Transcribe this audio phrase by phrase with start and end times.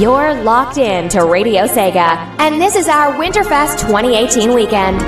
[0.00, 4.98] You're locked in to Radio Sega, and this is our Winterfest 2018 weekend.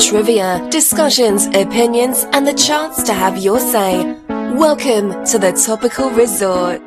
[0.00, 4.02] Trivia, discussions, opinions, and the chance to have your say.
[4.30, 6.80] Welcome to the Topical Resort.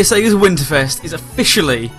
[0.00, 1.92] Sega's Winterfest is officially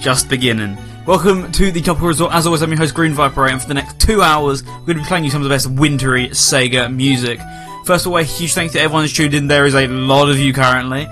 [0.00, 0.78] just beginning.
[1.06, 2.32] Welcome to the Topical Resort.
[2.32, 4.96] As always, I'm your host, Green Viper, and for the next two hours, we're going
[4.96, 7.38] to be playing you some of the best wintry Sega music.
[7.84, 9.48] First of all, a huge thank you to everyone who's tuned in.
[9.48, 11.06] There is a lot of you currently.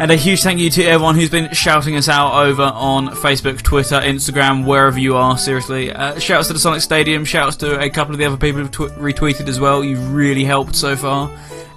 [0.00, 3.60] And a huge thank you to everyone who's been shouting us out over on Facebook,
[3.60, 5.92] Twitter, Instagram, wherever you are, seriously.
[5.92, 8.70] Uh, shouts to the Sonic Stadium, shouts to a couple of the other people who've
[8.70, 9.84] tw- retweeted as well.
[9.84, 11.30] You've really helped so far.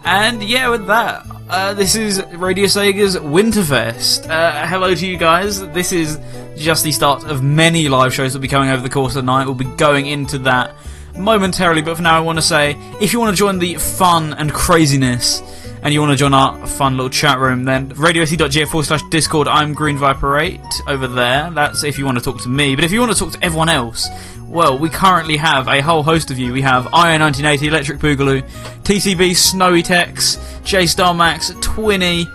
[0.05, 4.29] And yeah, with that, uh, this is Radio Sega's Winterfest.
[4.29, 5.65] Uh, hello to you guys.
[5.71, 6.19] This is
[6.57, 9.23] just the start of many live shows that will be coming over the course of
[9.23, 9.45] the night.
[9.45, 10.75] We'll be going into that
[11.17, 14.33] momentarily, but for now, I want to say if you want to join the fun
[14.33, 15.41] and craziness
[15.83, 19.47] and you want to join our fun little chat room, then radiose.ga forward slash discord,
[19.49, 21.51] I'm Green Viper 8 over there.
[21.51, 22.75] That's if you want to talk to me.
[22.75, 24.07] But if you want to talk to everyone else,
[24.47, 26.53] well, we currently have a whole host of you.
[26.53, 28.43] We have IO1980, Electric Boogaloo,
[28.83, 32.27] TCB, Snowy Tex, J Star Max, Twinny,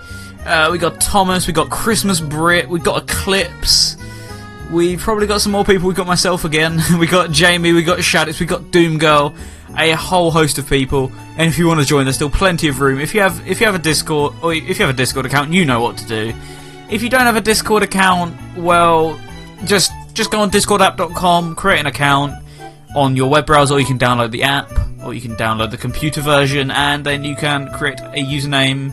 [0.45, 3.97] uh, we got Thomas, we got Christmas Brit, we got Eclipse.
[4.71, 5.89] We've probably got some more people.
[5.89, 6.81] We've got myself again.
[6.99, 7.73] we got Jamie.
[7.73, 8.39] We got Shaddix.
[8.39, 9.35] We got Doom Girl.
[9.77, 11.11] A whole host of people.
[11.37, 13.01] And if you want to join, there's still plenty of room.
[13.01, 15.53] If you have if you have a Discord or if you have a Discord account,
[15.53, 16.35] you know what to do.
[16.91, 19.21] If you don't have a Discord account, well,
[19.65, 22.35] just just go on discordapp.com, create an account
[22.97, 24.71] on your web browser, or you can download the app,
[25.05, 28.93] or you can download the computer version, and then you can create a username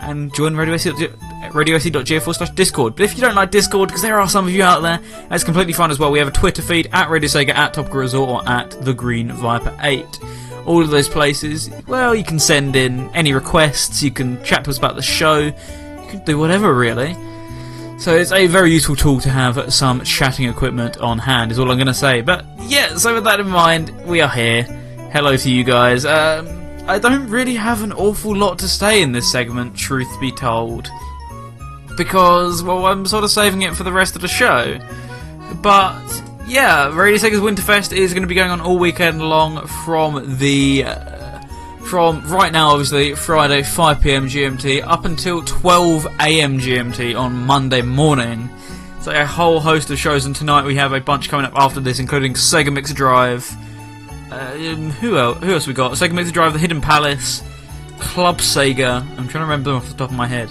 [0.00, 2.96] and join Radio radioac.ga slash discord.
[2.96, 5.44] But if you don't like Discord, because there are some of you out there, that's
[5.44, 6.10] completely fine as well.
[6.10, 9.32] We have a Twitter feed at Radio Sega, at Topical Resort, or at The Green
[9.32, 10.04] Viper 8.
[10.66, 14.70] All of those places, well, you can send in any requests, you can chat to
[14.70, 15.52] us about the show, you
[16.08, 17.16] can do whatever really.
[17.98, 21.70] So it's a very useful tool to have some chatting equipment on hand, is all
[21.70, 22.20] I'm going to say.
[22.20, 24.62] But yeah, so with that in mind, we are here.
[25.12, 26.04] Hello to you guys.
[26.04, 26.59] Um,
[26.90, 30.90] I don't really have an awful lot to say in this segment, truth be told
[31.96, 34.76] because, well, I'm sort of saving it for the rest of the show.
[35.62, 36.02] But,
[36.48, 40.82] yeah, Radio Sega's Winterfest is going to be going on all weekend long from the.
[40.84, 41.40] Uh,
[41.88, 48.50] from right now, obviously, Friday 5pm GMT up until 12am GMT on Monday morning.
[49.00, 51.78] So, a whole host of shows, and tonight we have a bunch coming up after
[51.78, 53.48] this, including Sega Mix Drive.
[54.30, 54.52] Uh,
[55.00, 55.38] who else?
[55.42, 55.92] Who else we got?
[55.92, 57.42] Sega Mix Drive, The Hidden Palace,
[57.98, 59.00] Club Sega.
[59.02, 60.50] I'm trying to remember them off the top of my head.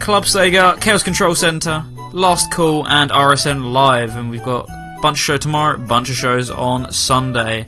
[0.00, 4.16] Club Sega, Chaos Control Center, Last Call, and RSN Live.
[4.16, 7.66] And we've got a bunch of show tomorrow, bunch of shows on Sunday.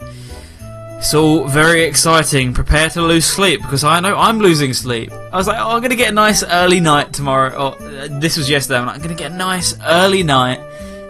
[1.01, 2.53] It's all very exciting.
[2.53, 5.11] Prepare to lose sleep because I know I'm losing sleep.
[5.33, 7.55] I was like, oh, I'm gonna get a nice early night tomorrow.
[7.57, 8.81] Oh, this was yesterday.
[8.81, 10.61] I'm, like, I'm gonna get a nice early night,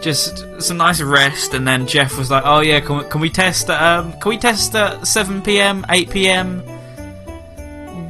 [0.01, 1.53] just some nice rest.
[1.53, 3.69] And then Jeff was like, oh yeah, can we, can we test?
[3.69, 6.63] Um, can we test at 7 p.m., 8 p.m.?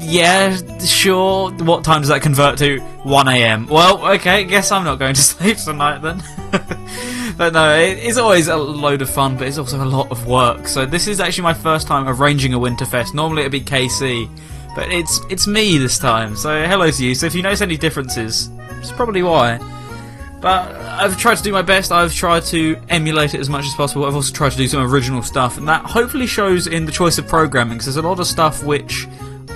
[0.01, 1.51] yeah, sure.
[1.51, 2.79] What time does that convert to?
[2.79, 3.67] 1 a.m.
[3.67, 6.23] Well, okay, guess I'm not going to sleep tonight then.
[7.37, 10.67] but no, it's always a load of fun, but it's also a lot of work.
[10.67, 13.13] So this is actually my first time arranging a Winterfest.
[13.13, 14.29] Normally it'd be KC,
[14.75, 16.35] but it's it's me this time.
[16.35, 17.15] So hello to you.
[17.15, 19.59] So if you notice any differences, it's probably why.
[20.41, 21.91] But I've tried to do my best.
[21.91, 24.05] I've tried to emulate it as much as possible.
[24.05, 27.19] I've also tried to do some original stuff, and that hopefully shows in the choice
[27.19, 27.77] of programming.
[27.77, 29.07] Because there's a lot of stuff which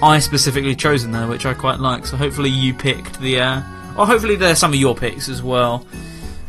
[0.04, 2.06] I specifically chosen there, which I quite like.
[2.06, 3.62] So hopefully you picked the, uh,
[3.98, 5.86] or hopefully they're some of your picks as well.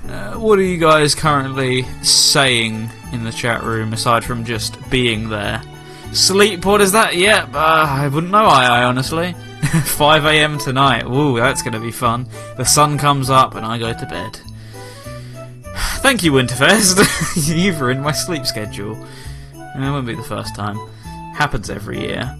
[0.08, 5.30] Uh, what are you guys currently saying in the chat room aside from just being
[5.30, 5.62] there?
[6.12, 6.64] Sleep?
[6.64, 7.16] What is that?
[7.16, 8.44] Yep, uh, I wouldn't know.
[8.44, 9.34] I, I honestly.
[9.84, 10.58] 5 a.m.
[10.58, 11.04] tonight.
[11.06, 12.28] Ooh, that's going to be fun.
[12.56, 14.40] The sun comes up and I go to bed.
[16.00, 17.54] Thank you, Winterfest.
[17.56, 18.96] You've ruined my sleep schedule.
[19.54, 20.76] It won't be the first time.
[21.34, 22.34] Happens every year.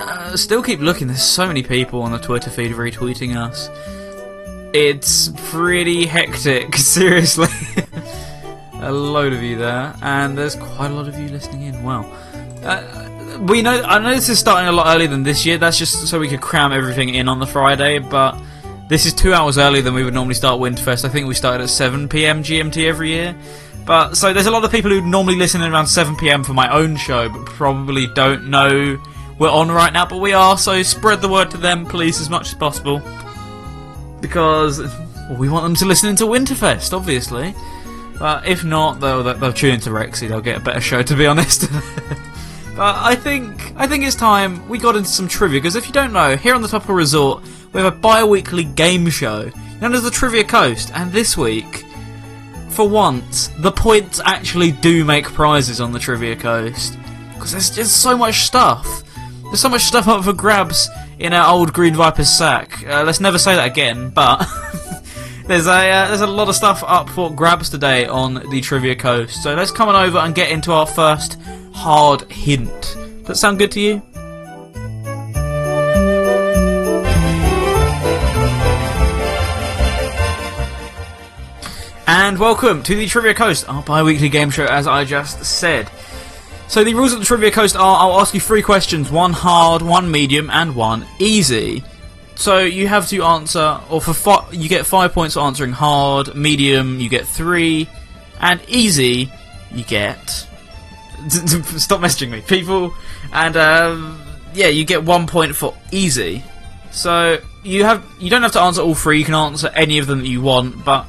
[0.00, 1.08] Uh, still keep looking.
[1.08, 3.68] There's so many people on the Twitter feed retweeting us.
[4.74, 7.48] It's pretty hectic, seriously.
[8.74, 11.82] a load of you there, and there's quite a lot of you listening in.
[11.82, 12.02] Wow.
[12.62, 13.07] Uh,
[13.40, 13.82] we know.
[13.82, 15.58] I know this is starting a lot earlier than this year.
[15.58, 18.38] That's just so we could cram everything in on the Friday, but
[18.88, 21.04] this is two hours earlier than we would normally start Winterfest.
[21.04, 22.42] I think we started at 7 p.m.
[22.42, 23.36] GMT every year.
[23.84, 26.44] But so there's a lot of people who normally listen in around 7 p.m.
[26.44, 28.98] for my own show, but probably don't know
[29.38, 32.28] we're on right now, but we are, so spread the word to them, please, as
[32.28, 33.00] much as possible.
[34.20, 34.80] Because
[35.38, 37.54] we want them to listen into Winterfest, obviously.
[38.18, 41.26] But if not, they'll, they'll tune into Rexy, they'll get a better show, to be
[41.26, 41.66] honest.
[42.78, 45.92] but I think I think it's time we got into some trivia, because if you
[45.92, 47.42] don't know, here on the Topical Resort,
[47.72, 51.84] we have a bi-weekly game show known as the Trivia Coast, and this week,
[52.70, 56.96] for once, the points actually do make prizes on the Trivia Coast.
[57.34, 59.02] Because there's just so much stuff.
[59.42, 62.86] There's so much stuff up for grabs in our old Green Viper's sack.
[62.86, 64.46] Uh, let's never say that again, but
[65.46, 68.94] there's a uh, there's a lot of stuff up for grabs today on the Trivia
[68.94, 69.42] Coast.
[69.42, 71.38] So let's come on over and get into our first
[71.78, 72.96] hard hint.
[73.18, 74.02] Does that sound good to you?
[82.08, 85.88] And welcome to the Trivia Coast, our bi-weekly game show, as I just said.
[86.66, 89.80] So the rules of the Trivia Coast are: I'll ask you three questions, one hard,
[89.80, 91.84] one medium, and one easy.
[92.34, 96.34] So you have to answer, or for fi- you get five points for answering hard,
[96.34, 97.88] medium you get three,
[98.40, 99.30] and easy
[99.72, 100.47] you get.
[101.28, 102.94] Stop messaging me, people.
[103.32, 104.22] And um,
[104.54, 106.44] yeah, you get one point for easy.
[106.90, 109.18] So you have you don't have to answer all three.
[109.18, 111.06] You can answer any of them that you want, but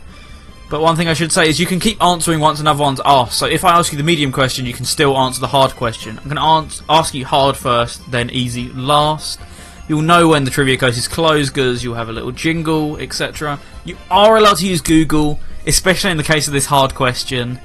[0.70, 3.38] but one thing I should say is you can keep answering once another one's asked.
[3.40, 6.20] So if I ask you the medium question, you can still answer the hard question.
[6.20, 9.40] I'm going to ask you hard first, then easy last.
[9.88, 13.60] You'll know when the trivia coast is closed because you'll have a little jingle, etc.
[13.84, 17.60] You are allowed to use Google, especially in the case of this hard question.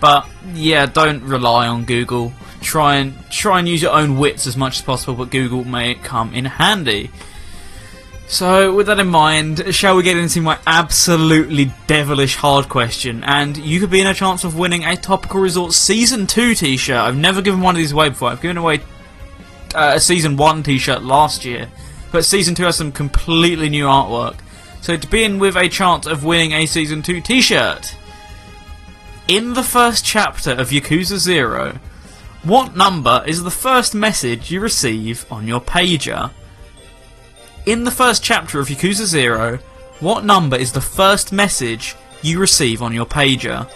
[0.00, 2.32] But yeah, don't rely on Google.
[2.60, 5.94] Try and try and use your own wits as much as possible, but Google may
[5.94, 7.10] come in handy.
[8.28, 13.22] So, with that in mind, shall we get into my absolutely devilish hard question?
[13.22, 16.76] And you could be in a chance of winning a Topical Resort Season 2 t
[16.76, 16.96] shirt.
[16.96, 18.30] I've never given one of these away before.
[18.30, 18.80] I've given away
[19.76, 21.68] uh, a Season 1 t shirt last year.
[22.10, 24.38] But Season 2 has some completely new artwork.
[24.80, 27.94] So, to be in with a chance of winning a Season 2 t shirt.
[29.28, 31.80] In the first chapter of Yakuza 0,
[32.44, 36.30] what number is the first message you receive on your pager?
[37.66, 39.58] In the first chapter of Yakuza 0,
[39.98, 43.68] what number is the first message you receive on your pager?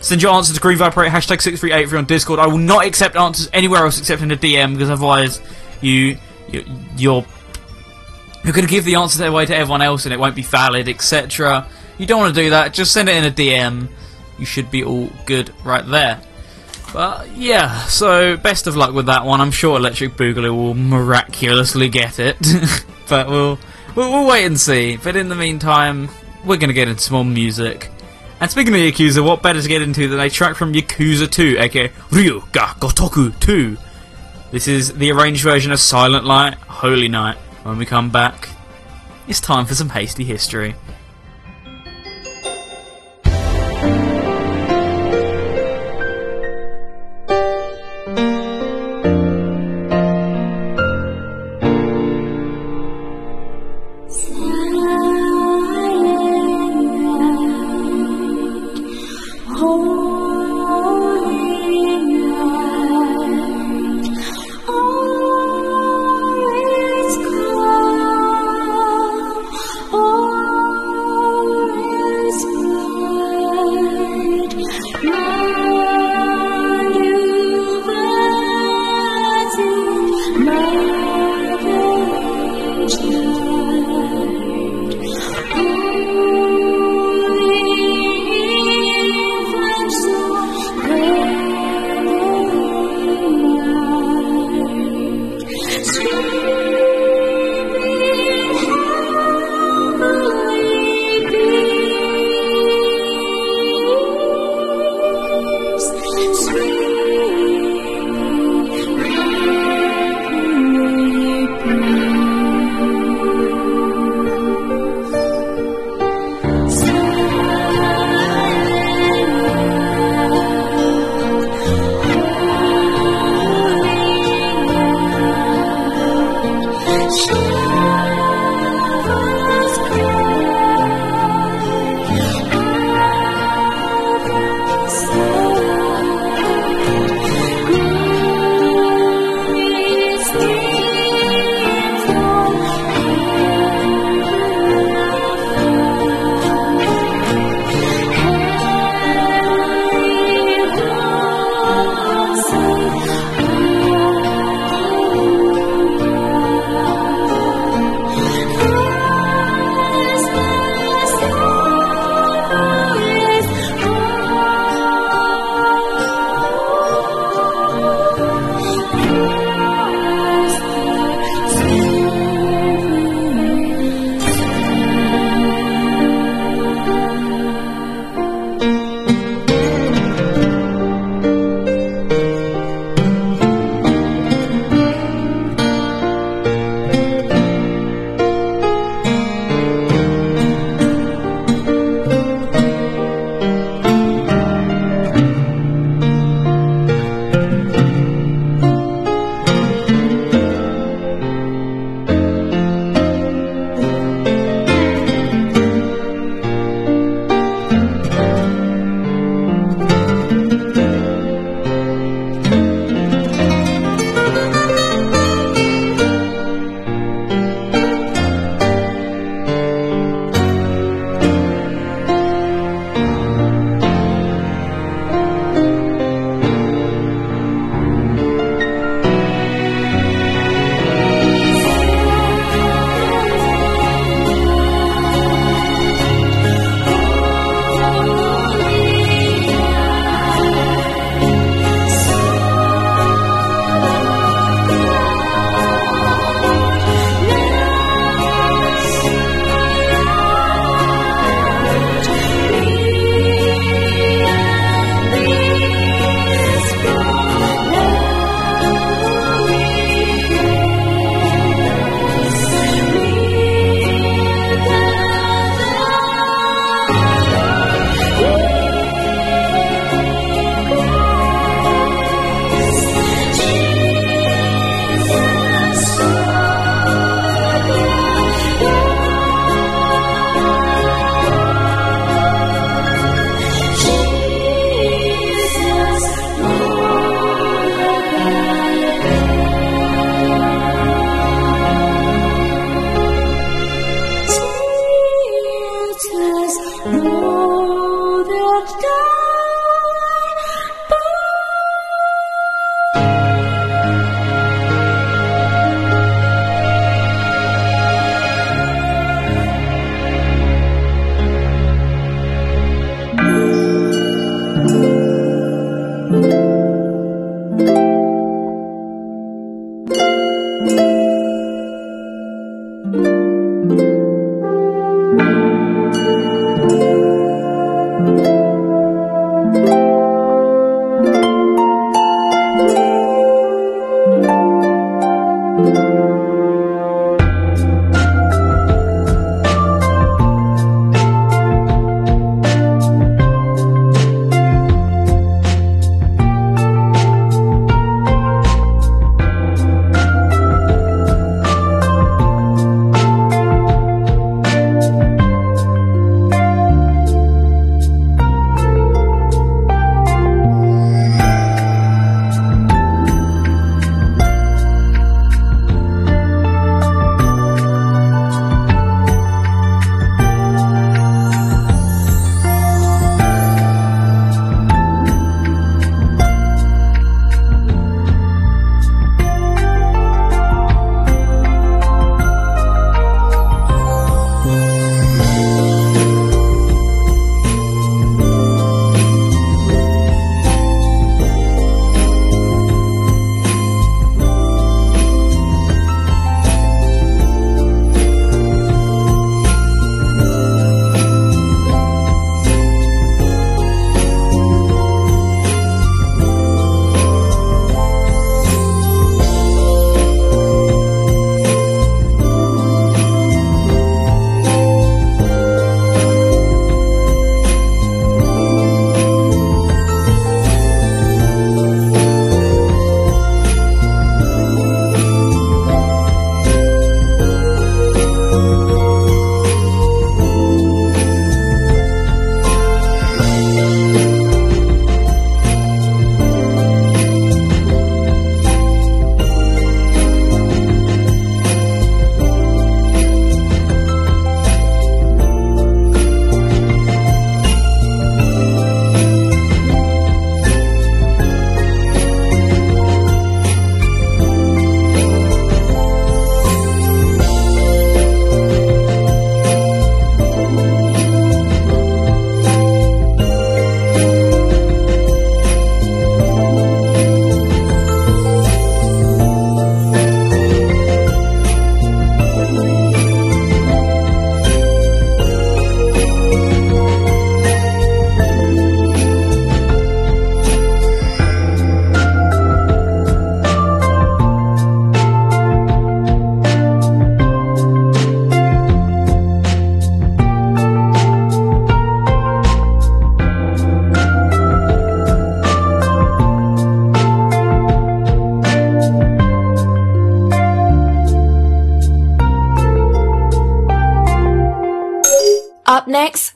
[0.00, 2.40] Send your answer to Green Viper hashtag 6383 on Discord.
[2.40, 5.42] I will not accept answers anywhere else except in a DM because otherwise
[5.82, 6.16] you,
[6.50, 6.64] you
[6.96, 7.26] you're
[8.44, 10.88] you're going to give the answer away to everyone else and it won't be valid,
[10.88, 11.68] etc.
[11.98, 12.72] You don't want to do that.
[12.72, 13.90] Just send it in a DM.
[14.38, 16.20] You should be all good right there.
[16.92, 19.40] But yeah, so best of luck with that one.
[19.40, 22.36] I'm sure Electric Boogaloo will miraculously get it.
[23.08, 23.58] but we'll,
[23.94, 24.96] we'll, we'll wait and see.
[24.96, 26.08] But in the meantime,
[26.44, 27.90] we're to get into some more music.
[28.40, 31.56] And speaking of Yakuza, what better to get into than a track from Yakuza 2,
[31.58, 33.76] aka Ryu ga Gotoku 2.
[34.50, 37.36] This is the arranged version of Silent Light, Holy Night.
[37.62, 38.48] When we come back,
[39.26, 40.74] it's time for some hasty history.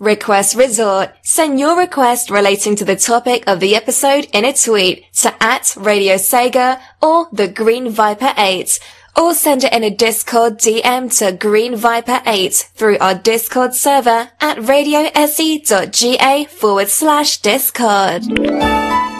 [0.01, 1.11] Request Resort.
[1.23, 5.77] Send your request relating to the topic of the episode in a tweet to at
[5.77, 8.81] Radio Sega or the Green Viper 8.
[9.15, 14.31] Or send it in a Discord DM to Green Viper 8 through our Discord server
[14.41, 19.20] at radiose.ga forward slash Discord.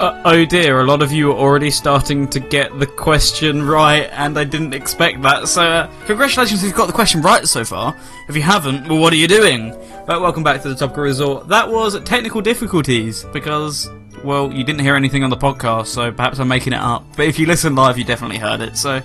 [0.00, 4.08] Uh, oh dear, a lot of you are already starting to get the question right,
[4.12, 5.46] and I didn't expect that.
[5.46, 7.94] So, uh, congratulations if you've got the question right so far.
[8.26, 9.76] If you haven't, well, what are you doing?
[10.06, 11.48] But welcome back to the Topical Resort.
[11.48, 13.90] That was technical difficulties, because,
[14.24, 17.04] well, you didn't hear anything on the podcast, so perhaps I'm making it up.
[17.14, 19.02] But if you listen live, you definitely heard it, so.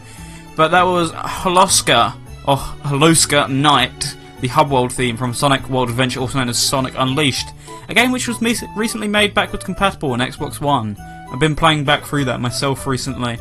[0.55, 2.15] But that was Holoska,
[2.47, 6.93] or Holoska Night, the Hub World theme from Sonic World Adventure, also known as Sonic
[6.99, 7.47] Unleashed
[7.89, 8.39] a game which was
[8.75, 10.95] recently made backwards compatible on Xbox One.
[11.31, 13.39] I've been playing back through that myself recently.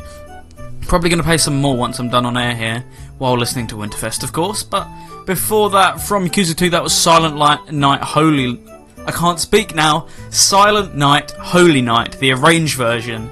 [0.81, 2.83] Probably going to play some more once I'm done on air here,
[3.19, 4.63] while listening to Winterfest, of course.
[4.63, 4.87] But
[5.27, 8.59] before that, from Yakuza 2, that was Silent Light Night Holy.
[9.05, 10.07] I can't speak now.
[10.31, 13.29] Silent Night Holy Night, the arranged version.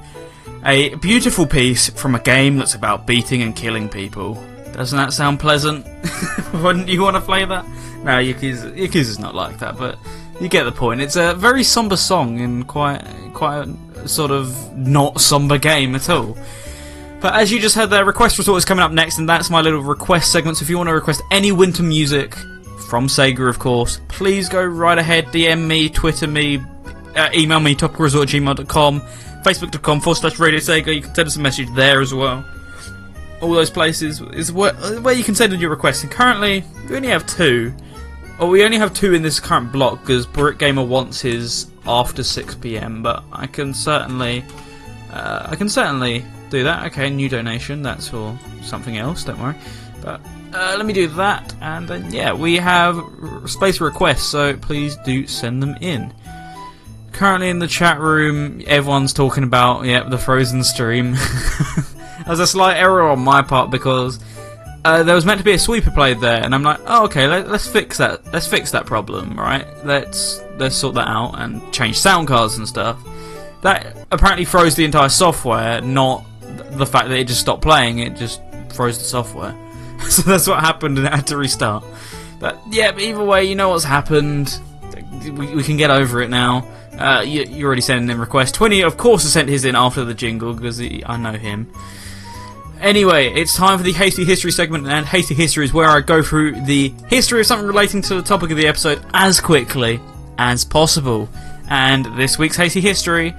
[0.63, 4.35] A beautiful piece from a game that's about beating and killing people.
[4.73, 5.85] Doesn't that sound pleasant?
[6.53, 7.65] Wouldn't you want to play that?
[8.03, 9.97] No, Yakuza, Yakuza's not like that, but
[10.41, 11.01] you get the point.
[11.01, 13.01] It's a very somber song in quite
[13.33, 16.37] quite a sort of not somber game at all.
[17.21, 19.61] But as you just heard, the request resort is coming up next, and that's my
[19.61, 20.57] little request segment.
[20.57, 22.35] So if you want to request any winter music
[22.89, 25.27] from Sega, of course, please go right ahead.
[25.27, 26.61] DM me, Twitter me,
[27.15, 29.01] uh, email me, topicalresort@gmail.com,
[29.43, 30.93] facebook.com forward slash Radio Sega.
[30.93, 32.43] You can send us a message there as well.
[33.43, 36.01] All those places is where, where you can send in your requests.
[36.03, 37.73] And currently, we only have two.
[38.39, 42.23] Well, we only have two in this current block because Brick Gamer wants his after
[42.23, 43.03] 6 p.m.
[43.03, 44.45] But I can certainly,
[45.11, 46.85] uh, I can certainly do that.
[46.87, 47.81] Okay, new donation.
[47.81, 49.25] That's for something else.
[49.25, 49.55] Don't worry.
[50.01, 50.21] But
[50.53, 53.03] uh, let me do that, and then yeah, we have
[53.45, 54.23] space requests.
[54.23, 56.13] So please do send them in.
[57.11, 61.15] Currently in the chat room, everyone's talking about yeah the Frozen stream.
[62.25, 64.19] There's a slight error on my part because
[64.85, 67.27] uh, there was meant to be a sweeper played there, and I'm like, oh, okay,
[67.27, 68.21] let, us fix that.
[68.33, 69.65] Let's fix that problem, right?
[69.85, 73.01] Let's let's sort that out and change sound cards and stuff.
[73.61, 76.25] That apparently froze the entire software, not
[76.71, 77.99] the fact that it just stopped playing.
[77.99, 78.41] It just
[78.73, 79.55] froze the software.
[80.09, 81.85] so that's what happened, and it had to restart.
[82.39, 84.59] But yeah, either way, you know what's happened.
[85.23, 86.67] We, we can get over it now.
[86.97, 88.51] Uh, you, you already sent in requests.
[88.51, 91.71] Twenty, of course, sent his in after the jingle because I know him.
[92.83, 96.21] Anyway, it's time for the Hasty History segment, and Hasty History is where I go
[96.21, 100.01] through the history of something relating to the topic of the episode as quickly
[100.37, 101.29] as possible.
[101.69, 103.33] And this week's Hasty History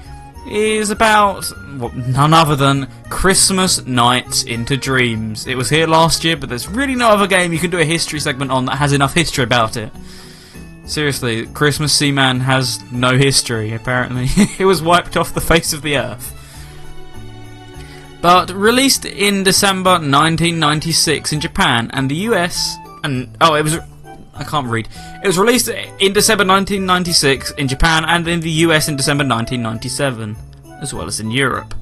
[0.48, 1.44] is about
[1.76, 5.46] well, none other than Christmas Nights into Dreams.
[5.46, 7.84] It was here last year, but there's really no other game you can do a
[7.84, 9.92] history segment on that has enough history about it.
[10.86, 14.26] Seriously, Christmas Seaman has no history, apparently.
[14.58, 16.34] it was wiped off the face of the earth.
[18.24, 23.78] But released in December 1996 in Japan and the US, and oh, it was
[24.34, 24.88] I can't read.
[25.22, 30.36] It was released in December 1996 in Japan and in the US in December 1997,
[30.80, 31.74] as well as in Europe.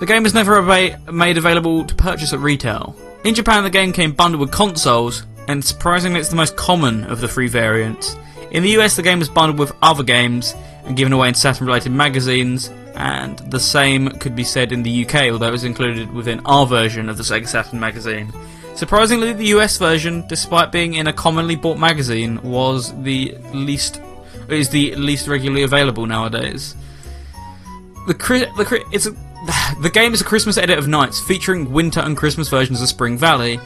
[0.00, 2.96] The game was never made available to purchase at retail.
[3.26, 7.20] In Japan, the game came bundled with consoles, and surprisingly, it's the most common of
[7.20, 8.16] the three variants.
[8.50, 10.54] In the US, the game was bundled with other games
[10.86, 15.04] and given away in Saturn related magazines, and the same could be said in the
[15.04, 18.32] UK, although it was included within our version of the Sega Saturn magazine.
[18.74, 24.00] Surprisingly, the US version, despite being in a commonly bought magazine, was the least
[24.48, 26.74] is the least regularly available nowadays.
[28.06, 29.10] The the it's a,
[29.82, 33.18] the game is a Christmas edit of Nights, featuring winter and Christmas versions of Spring
[33.18, 33.60] Valley.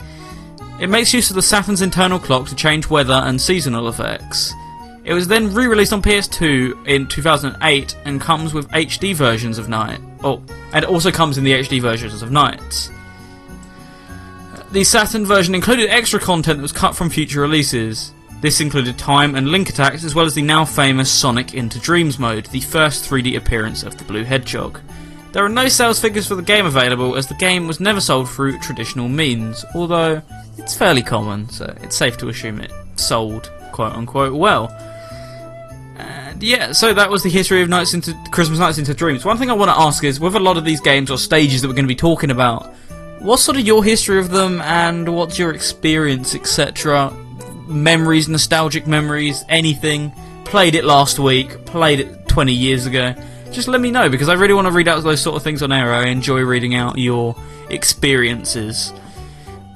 [0.81, 4.55] It makes use of the Saturn's internal clock to change weather and seasonal effects.
[5.03, 10.01] It was then re-released on PS2 in 2008 and comes with HD versions of Night.
[10.23, 12.91] Oh, and it also comes in the HD versions of Nights.
[14.73, 18.13] The Saturn version included extra content that was cut from future releases.
[18.41, 22.19] This included time and link attacks, as well as the now famous Sonic Into Dreams
[22.19, 24.81] mode, the first 3D appearance of the Blue Hedgehog.
[25.33, 28.29] There are no sales figures for the game available, as the game was never sold
[28.29, 30.23] through traditional means, although
[30.59, 34.69] it's fairly common, so it's safe to assume it sold quote unquote well
[36.41, 39.25] yeah, so that was the history of Nights into Christmas Nights into Dreams.
[39.25, 41.63] One thing I want to ask is, with a lot of these games or stages
[41.63, 42.75] that we're going to be talking about,
[43.19, 47.11] what's sort of your history of them, and what's your experience, etc.
[47.67, 50.13] Memories, nostalgic memories, anything.
[50.45, 53.15] Played it last week, played it 20 years ago.
[53.53, 55.63] Just let me know because I really want to read out those sort of things
[55.63, 55.93] on air.
[55.93, 57.37] I enjoy reading out your
[57.69, 58.93] experiences.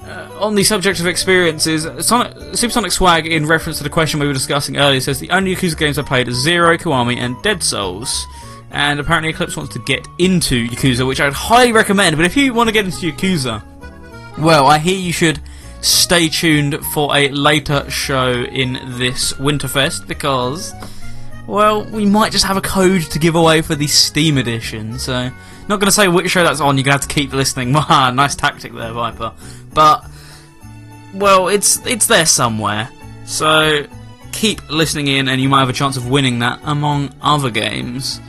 [0.05, 4.27] Uh, on the subject of experiences, Sonic, Supersonic Swag, in reference to the question we
[4.27, 7.63] were discussing earlier, says the only Yakuza games I played are Zero, Kiwami, and Dead
[7.63, 8.27] Souls.
[8.71, 12.17] And apparently Eclipse wants to get into Yakuza, which I'd highly recommend.
[12.17, 13.63] But if you want to get into Yakuza,
[14.37, 15.41] well, I hear you should
[15.81, 20.75] stay tuned for a later show in this Winterfest because,
[21.47, 24.99] well, we might just have a code to give away for the Steam edition.
[24.99, 25.31] So,
[25.69, 26.77] not going to say which show that's on.
[26.77, 27.73] You're going to have to keep listening.
[27.73, 29.33] nice tactic there, Viper.
[29.73, 30.05] But,
[31.15, 32.89] well, it's it's there somewhere.
[33.25, 33.87] So,
[34.33, 38.21] keep listening in, and you might have a chance of winning that among other games.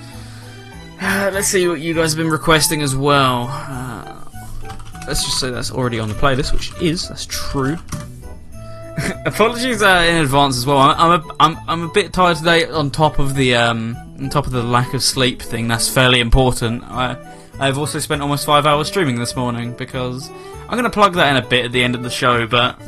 [1.02, 3.48] Uh, let's see what you guys have been requesting as well.
[3.50, 4.24] Uh,
[5.08, 7.78] let's just say that's already on the playlist, which is that's true.
[9.26, 10.78] Apologies uh, in advance as well.
[10.78, 12.66] I'm I'm a, I'm I'm a bit tired today.
[12.66, 16.20] On top of the um on top of the lack of sleep thing, that's fairly
[16.20, 16.84] important.
[16.84, 17.18] I
[17.60, 21.30] I've also spent almost five hours streaming this morning because I'm going to plug that
[21.36, 22.80] in a bit at the end of the show, but.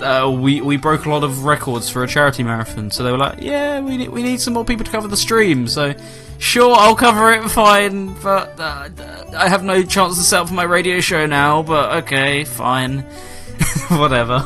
[0.00, 3.18] Uh, we we broke a lot of records for a charity marathon, so they were
[3.18, 5.94] like, "Yeah, we need we need some more people to cover the stream." So
[6.42, 8.88] Sure, I'll cover it fine, but uh,
[9.36, 12.98] I have no chance to set up for my radio show now, but okay, fine.
[13.90, 14.44] Whatever.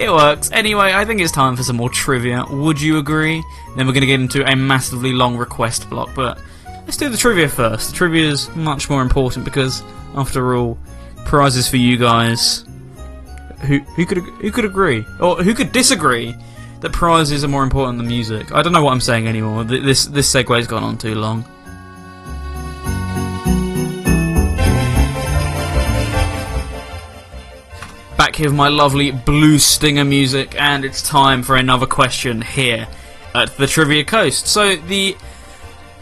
[0.00, 0.50] It works.
[0.50, 2.44] Anyway, I think it's time for some more trivia.
[2.50, 3.44] Would you agree?
[3.76, 7.16] Then we're going to get into a massively long request block, but let's do the
[7.16, 7.90] trivia first.
[7.90, 9.82] The trivia is much more important because,
[10.14, 10.78] after all,
[11.26, 12.64] prizes for you guys.
[13.66, 16.34] Who who could who could agree or who could disagree?
[16.80, 18.52] that prizes are more important than music.
[18.52, 19.64] I don't know what I'm saying anymore.
[19.64, 21.44] This this segue's gone on too long.
[28.20, 32.86] Back here with my lovely blue stinger music, and it's time for another question here
[33.34, 34.46] at the Trivia Coast.
[34.46, 35.16] So the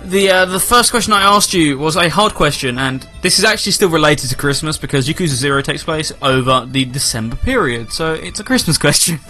[0.02, 3.44] the uh, the first question I asked you was a hard question, and this is
[3.44, 8.14] actually still related to Christmas because Yakuza Zero takes place over the December period, so
[8.14, 9.20] it's a Christmas question.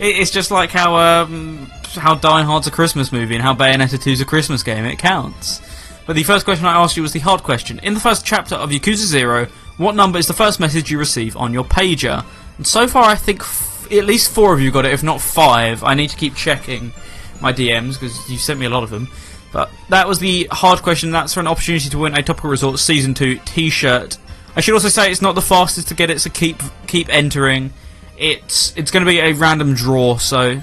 [0.00, 4.20] It's just like how um, how Die Hard's a Christmas movie and how Bayonetta 2's
[4.20, 4.84] a Christmas game.
[4.84, 5.60] It counts.
[6.08, 7.78] But the first question I asked you was the hard question.
[7.84, 9.46] In the first chapter of Yakuza Zero,
[9.80, 12.24] what number is the first message you receive on your pager?
[12.56, 13.42] And so far, I think
[13.90, 15.82] at least four of you got it, if not five.
[15.82, 16.92] I need to keep checking
[17.40, 19.08] my DMs because you sent me a lot of them.
[19.52, 21.10] But that was the hard question.
[21.10, 24.18] That's for an opportunity to win a Topical Resort Season 2 t-shirt.
[24.54, 27.72] I should also say it's not the fastest to get it, so keep keep entering
[28.20, 30.60] it's it's going to be a random draw, so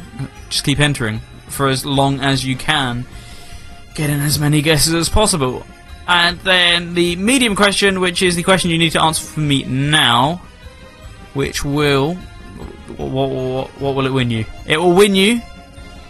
[0.50, 3.06] just keep entering for as long as you can.
[3.96, 5.66] Get in as many guesses as possible.
[6.08, 9.64] And then the medium question, which is the question you need to answer for me
[9.64, 10.42] now,
[11.34, 12.16] which will.
[12.96, 14.46] What, what, what will it win you?
[14.66, 15.42] It will win you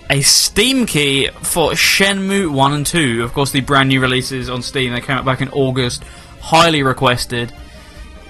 [0.09, 3.23] a Steam key for Shenmue 1 and 2.
[3.23, 6.03] Of course, the brand new releases on Steam, they came out back in August.
[6.41, 7.51] Highly requested.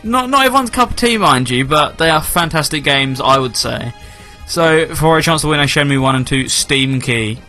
[0.04, 3.56] Not not everyone's cup of tea, mind you, but they are fantastic games, I would
[3.56, 3.94] say.
[4.48, 7.42] So, for a chance to win a Shenmue 1 and 2 Steam key,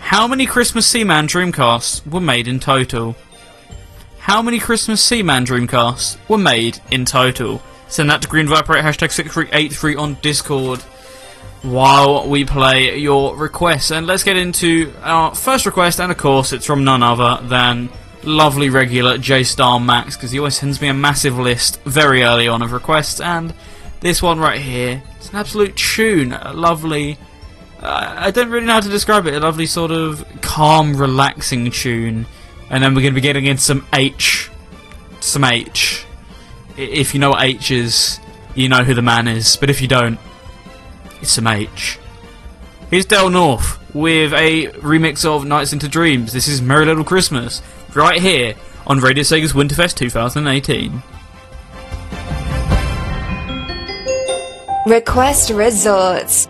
[0.00, 3.16] how many Christmas Seaman Dreamcasts were made in total?
[4.28, 7.62] How many Christmas Seaman Dreamcasts were made in total?
[7.88, 10.80] Send that to Green Viper at hashtag 6383 on Discord
[11.62, 13.90] while we play your requests.
[13.90, 17.88] And let's get into our first request, and of course, it's from none other than
[18.22, 22.48] lovely regular J Star Max because he always sends me a massive list very early
[22.48, 23.54] on of requests, and
[24.00, 27.16] this one right here, it's an absolute tune, a lovely.
[27.80, 29.32] Uh, I don't really know how to describe it.
[29.32, 32.26] A lovely sort of calm, relaxing tune,
[32.70, 34.50] and then we're going to be getting in some H,
[35.20, 36.04] some H.
[36.76, 38.20] If you know what H is,
[38.54, 39.56] you know who the man is.
[39.56, 40.18] But if you don't,
[41.20, 41.98] it's some H.
[42.90, 46.32] Here's Del North with a remix of Nights into Dreams.
[46.32, 47.62] This is Merry Little Christmas
[47.94, 48.54] right here
[48.86, 51.02] on Radio Sega's Winterfest 2018.
[54.86, 56.48] Request Resorts.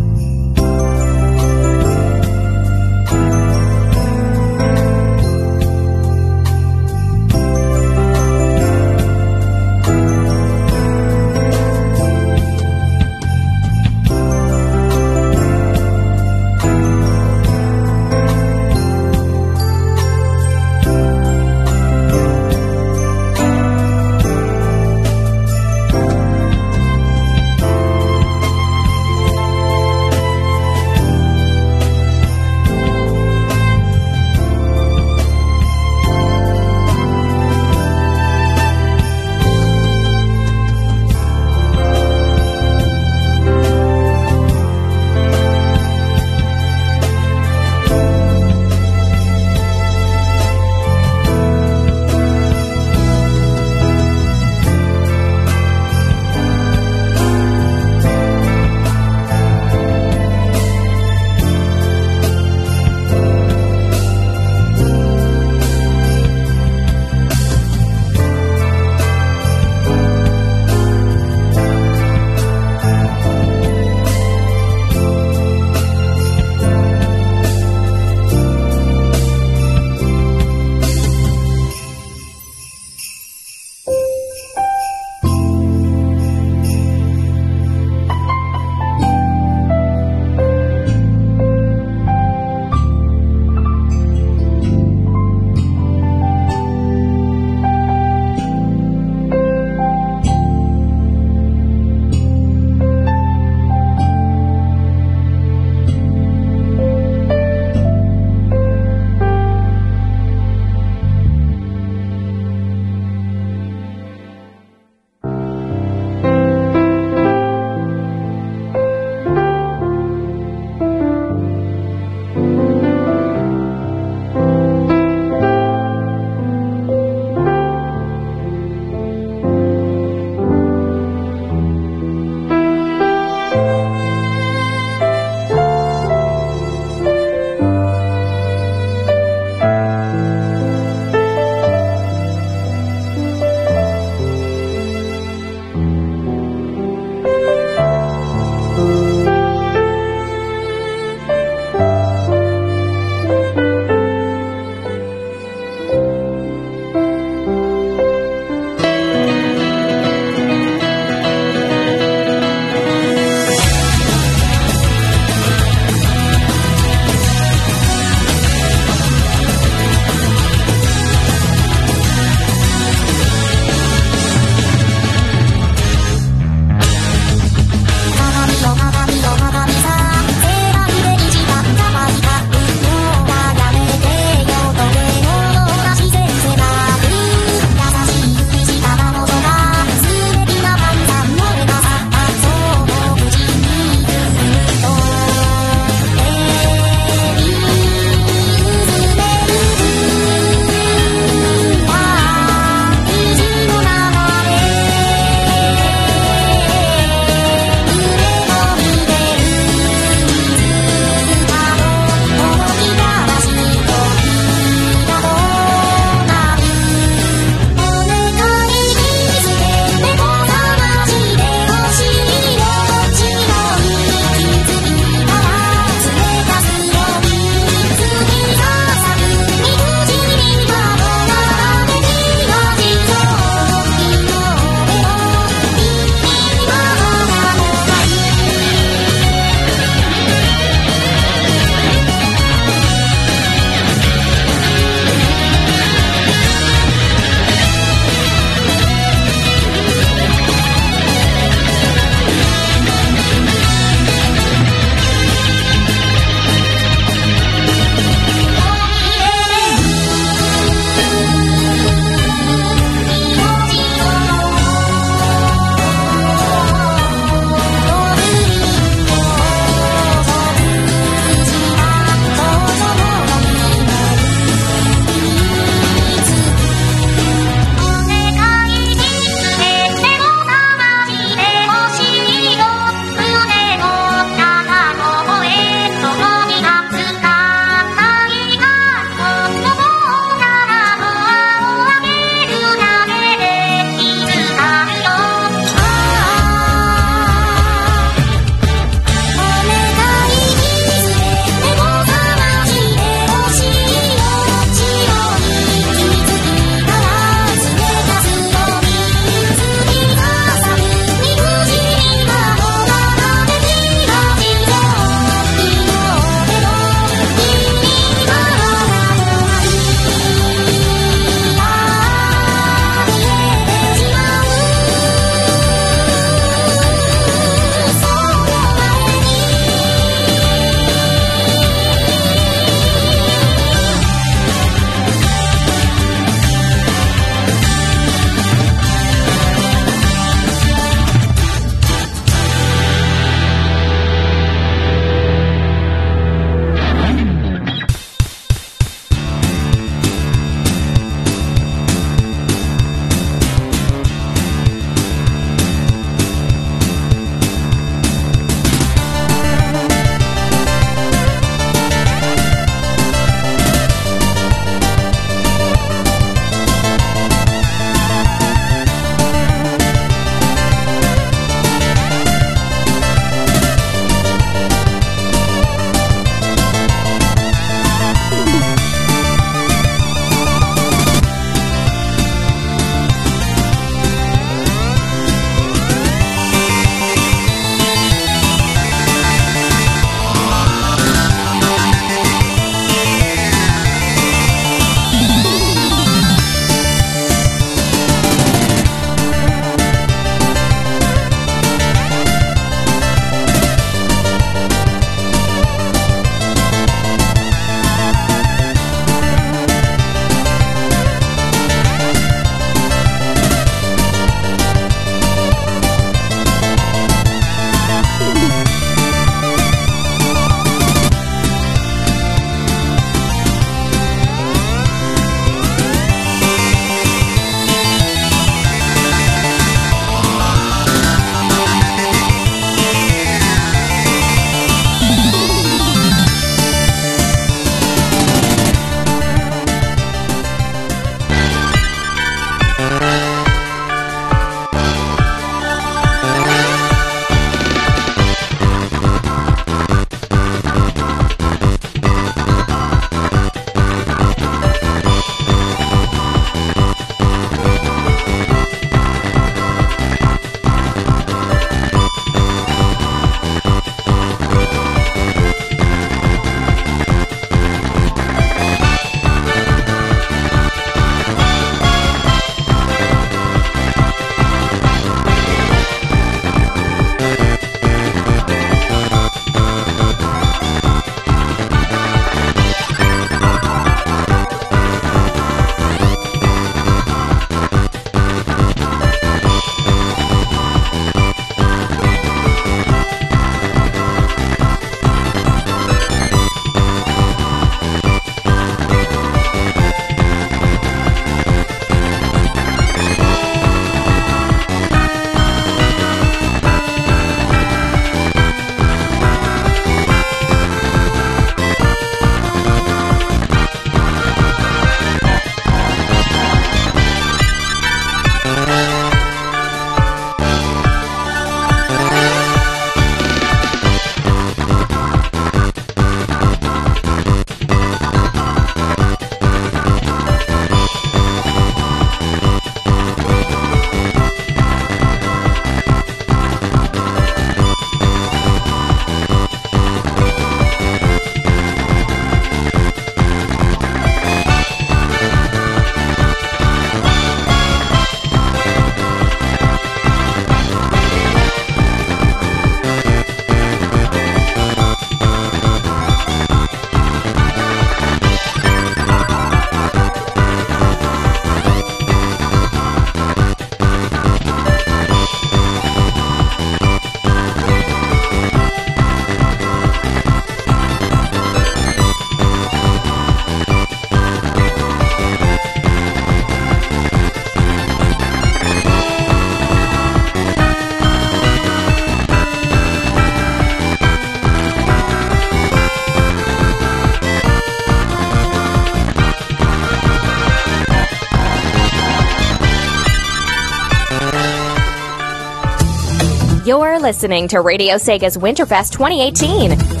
[596.71, 600.00] You're listening to Radio Sega's Winterfest 2018.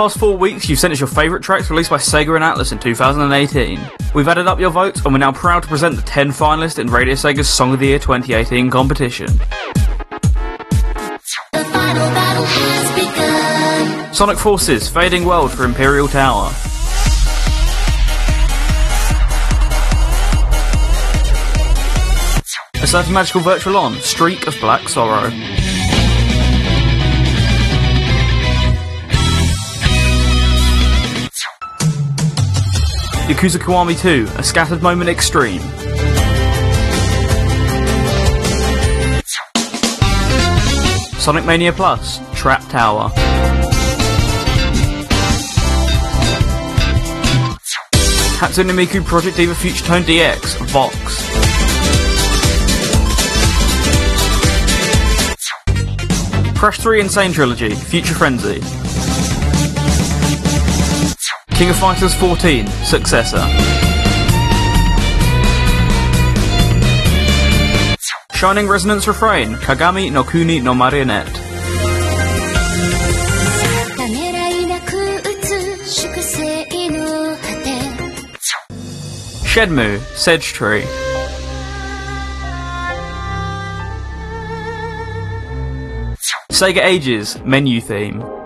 [0.00, 2.78] Past four weeks, you've sent us your favourite tracks released by Sega and Atlus in
[2.78, 3.78] 2018.
[4.14, 6.86] We've added up your votes, and we're now proud to present the 10 finalists in
[6.86, 9.28] Radio Sega's Song of the Year 2018 competition.
[14.14, 16.46] Sonic Forces Fading World for Imperial Tower.
[22.82, 25.30] A certain magical virtual on Streak of Black Sorrow.
[33.30, 35.60] Yakuza Kiwami 2, A Scattered Moment Extreme.
[41.20, 43.08] Sonic Mania Plus, Trap Tower.
[48.40, 50.96] Hatsune Miku Project Diva Future Tone DX, Vox.
[56.58, 57.08] Crash 3 N.
[57.08, 58.79] Sane Trilogy, Future Frenzy.
[61.60, 63.46] King of Fighters 14, Successor.
[68.32, 71.26] Shining Resonance Refrain, Kagami no Kuni no Marionette.
[79.44, 80.84] Shedmu, Sedge Tree.
[86.50, 88.39] Sega Ages, Menu Theme.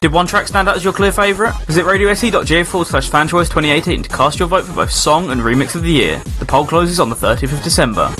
[0.00, 1.54] Did one track stand out as your clear favourite?
[1.66, 5.74] Visit radiose.ga forward slash fanchoice 2018 to cast your vote for both song and remix
[5.74, 6.22] of the year.
[6.38, 8.10] The poll closes on the 30th of December.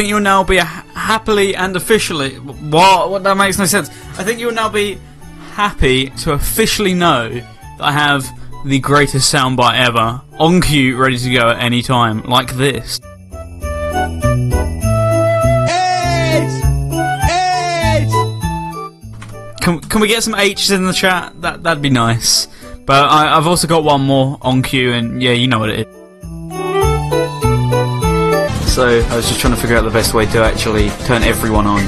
[0.00, 2.36] I think you'll now be ha- happily and officially.
[2.36, 3.10] What?
[3.10, 3.22] What?
[3.22, 3.90] That makes no sense.
[4.18, 4.98] I think you'll now be
[5.50, 7.44] happy to officially know that
[7.78, 8.26] I have
[8.64, 12.98] the greatest soundbite ever on cue, ready to go at any time, like this.
[19.60, 21.38] Can, can we get some H's in the chat?
[21.42, 22.48] That that'd be nice.
[22.86, 25.86] But I, I've also got one more on cue, and yeah, you know what it
[25.86, 25.99] is.
[28.80, 31.66] So I was just trying to figure out the best way to actually turn everyone
[31.66, 31.80] on.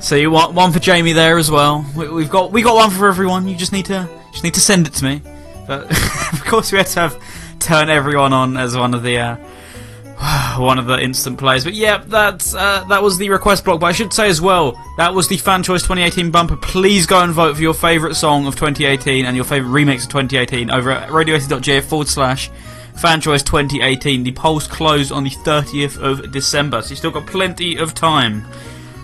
[0.00, 1.84] So you want one for Jamie there as well.
[1.94, 3.46] We, we've got we got one for everyone.
[3.46, 5.20] You just need to just need to send it to me.
[5.66, 5.90] But
[6.32, 7.22] of course we had to have
[7.58, 9.36] turn everyone on as one of the uh,
[10.58, 11.64] one of the instant plays.
[11.64, 13.78] But yeah, that's uh, that was the request block.
[13.80, 16.56] But I should say as well that was the Fan Choice 2018 bumper.
[16.56, 20.12] Please go and vote for your favourite song of 2018 and your favourite remix of
[20.12, 22.50] 2018 over at radiose.ga forward slash
[22.96, 24.22] Fan Choice 2018.
[24.22, 28.44] The polls closed on the 30th of December, so you've still got plenty of time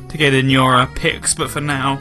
[0.08, 1.34] to get in your uh, picks.
[1.34, 1.98] But for now,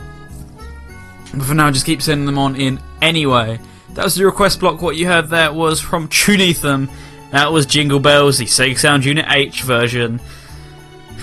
[1.34, 3.60] but for now, just keep sending them on in anyway.
[3.94, 4.82] That was the request block.
[4.82, 6.90] What you heard there was from Tunetham.
[7.32, 10.22] That was Jingle Bells, the Sega Sound Unit H version,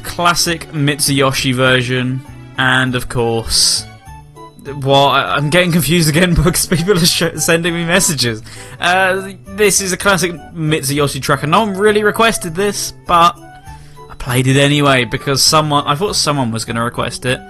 [0.02, 2.20] classic Mitsuyoshi version,
[2.58, 3.86] and of course,
[4.66, 8.42] well, I'm getting confused again because people are sending me messages.
[8.80, 14.14] Uh, this is a classic Mitsuyoshi track, and no one really requested this, but I
[14.18, 15.86] played it anyway because someone.
[15.86, 17.40] I thought someone was going to request it.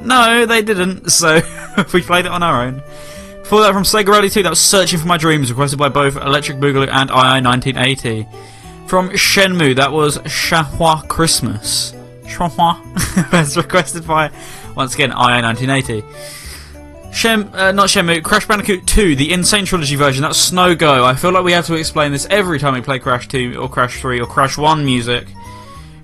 [0.00, 1.40] No, they didn't, so
[1.92, 2.82] we played it on our own.
[3.44, 6.16] For that from Sega Rally 2, that was Searching for My Dreams, requested by both
[6.16, 8.88] Electric Boogaloo and II1980.
[8.88, 11.92] From Shenmue, that was Shahua Christmas.
[12.26, 12.80] Shahua.
[13.30, 14.30] That's requested by,
[14.76, 16.04] once again, IO 1980.
[17.14, 19.44] Shem, uh, not Shenmue, Crash Bandicoot 2, the N.
[19.44, 21.04] Sane Trilogy version, that's Snow Go.
[21.04, 23.68] I feel like we have to explain this every time we play Crash 2 or
[23.68, 25.28] Crash 3 or Crash 1 music.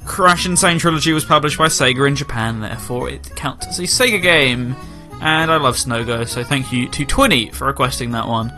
[0.06, 0.56] Crash N.
[0.56, 4.76] Sane Trilogy was published by Sega in Japan, therefore it counts as a Sega game.
[5.20, 8.52] And I love Snowgo, so thank you to Twinny for requesting that one.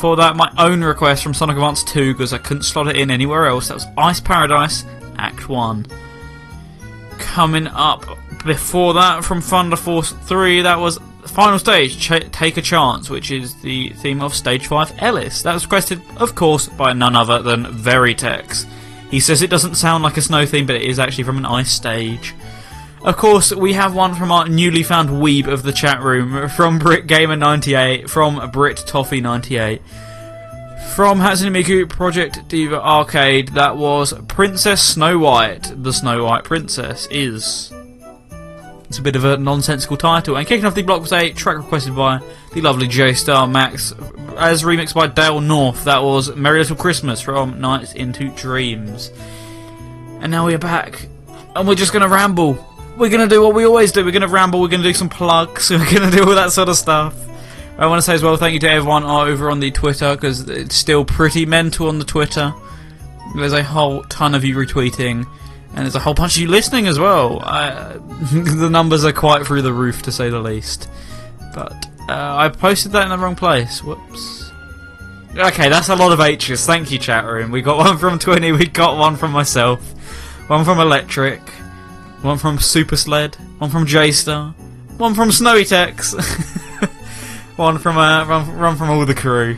[0.00, 3.10] For that, my own request from Sonic Advance 2, because I couldn't slot it in
[3.10, 4.86] anywhere else, that was Ice Paradise
[5.18, 5.86] Act 1.
[7.18, 8.06] Coming up
[8.44, 13.54] before that from Thunder Force 3, that was Final Stage Take a Chance, which is
[13.62, 15.42] the theme of Stage 5 Ellis.
[15.42, 18.66] That was requested, of course, by none other than Veritex.
[19.10, 21.46] He says it doesn't sound like a snow theme, but it is actually from an
[21.46, 22.34] ice stage.
[23.02, 26.78] Of course, we have one from our newly found weeb of the chat room, from
[26.78, 29.80] Brit Gamer 98, from Brit Toffee 98.
[30.94, 35.72] From Hatsune Miku Project Diva Arcade, that was Princess Snow White.
[35.82, 37.72] The Snow White Princess is
[38.90, 40.36] It's a bit of a nonsensical title.
[40.36, 42.20] And kicking off the block was a track requested by
[42.52, 43.92] the lovely J Star Max,
[44.36, 45.84] as remixed by Dale North.
[45.84, 49.12] That was Merry Little Christmas from Nights into Dreams.
[50.20, 51.06] And now we're back,
[51.54, 52.58] and we're just gonna ramble.
[52.96, 54.04] We're gonna do what we always do.
[54.04, 54.60] We're gonna ramble.
[54.60, 55.70] We're gonna do some plugs.
[55.70, 57.14] We're gonna do all that sort of stuff.
[57.78, 60.16] I want to say as well, thank you to everyone uh, over on the Twitter
[60.16, 62.52] because it's still pretty mental on the Twitter.
[63.36, 65.28] There's a whole ton of you retweeting,
[65.70, 67.40] and there's a whole bunch of you listening as well.
[67.42, 67.94] I,
[68.32, 70.88] the numbers are quite through the roof, to say the least.
[71.54, 73.82] But uh, I posted that in the wrong place.
[73.82, 74.50] Whoops.
[75.36, 76.66] Okay, that's a lot of H's.
[76.66, 77.52] Thank you, chat room.
[77.52, 79.80] We got one from Twinny, we got one from myself,
[80.48, 81.40] one from Electric,
[82.22, 84.50] one from Super Sled, one from J Star,
[84.98, 86.14] one from Snowy Tex,
[87.56, 89.56] one from uh, one from all the crew.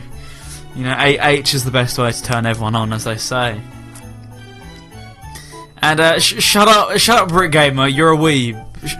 [0.75, 3.59] You know, H is the best way to turn everyone on, as they say.
[5.83, 7.89] And uh, sh- shut up, shut up, Brick Gamer.
[7.89, 8.55] You're a weeb.
[8.87, 8.95] Sh-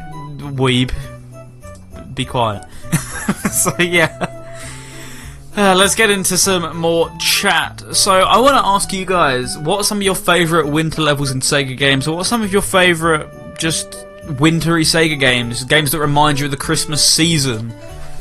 [0.51, 0.91] weeb.
[2.13, 2.67] Be quiet.
[3.51, 4.41] so yeah.
[5.55, 7.81] Uh, let's get into some more chat.
[7.93, 11.31] So I want to ask you guys, what are some of your favourite winter levels
[11.31, 12.05] in Sega games?
[12.05, 14.05] Or what are some of your favourite just
[14.38, 15.63] wintry Sega games?
[15.63, 17.71] Games that remind you of the Christmas season?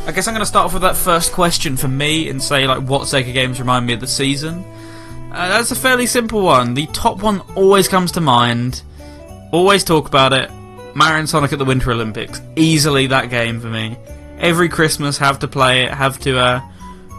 [0.06, 2.68] I guess I'm going to start off with that first question for me and say
[2.68, 4.64] like what Sega games remind me of the season.
[5.33, 6.74] Uh, that's a fairly simple one.
[6.74, 8.83] The top one always comes to mind.
[9.51, 10.51] Always talk about it.
[10.95, 12.43] Mario and Sonic at the Winter Olympics.
[12.55, 13.97] Easily that game for me.
[14.39, 15.91] Every Christmas have to play it.
[15.91, 16.61] Have to uh,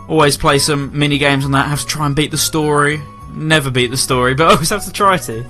[0.08, 1.68] always play some mini games on that.
[1.68, 3.02] Have to try and beat the story.
[3.34, 5.44] Never beat the story, but always have to try to.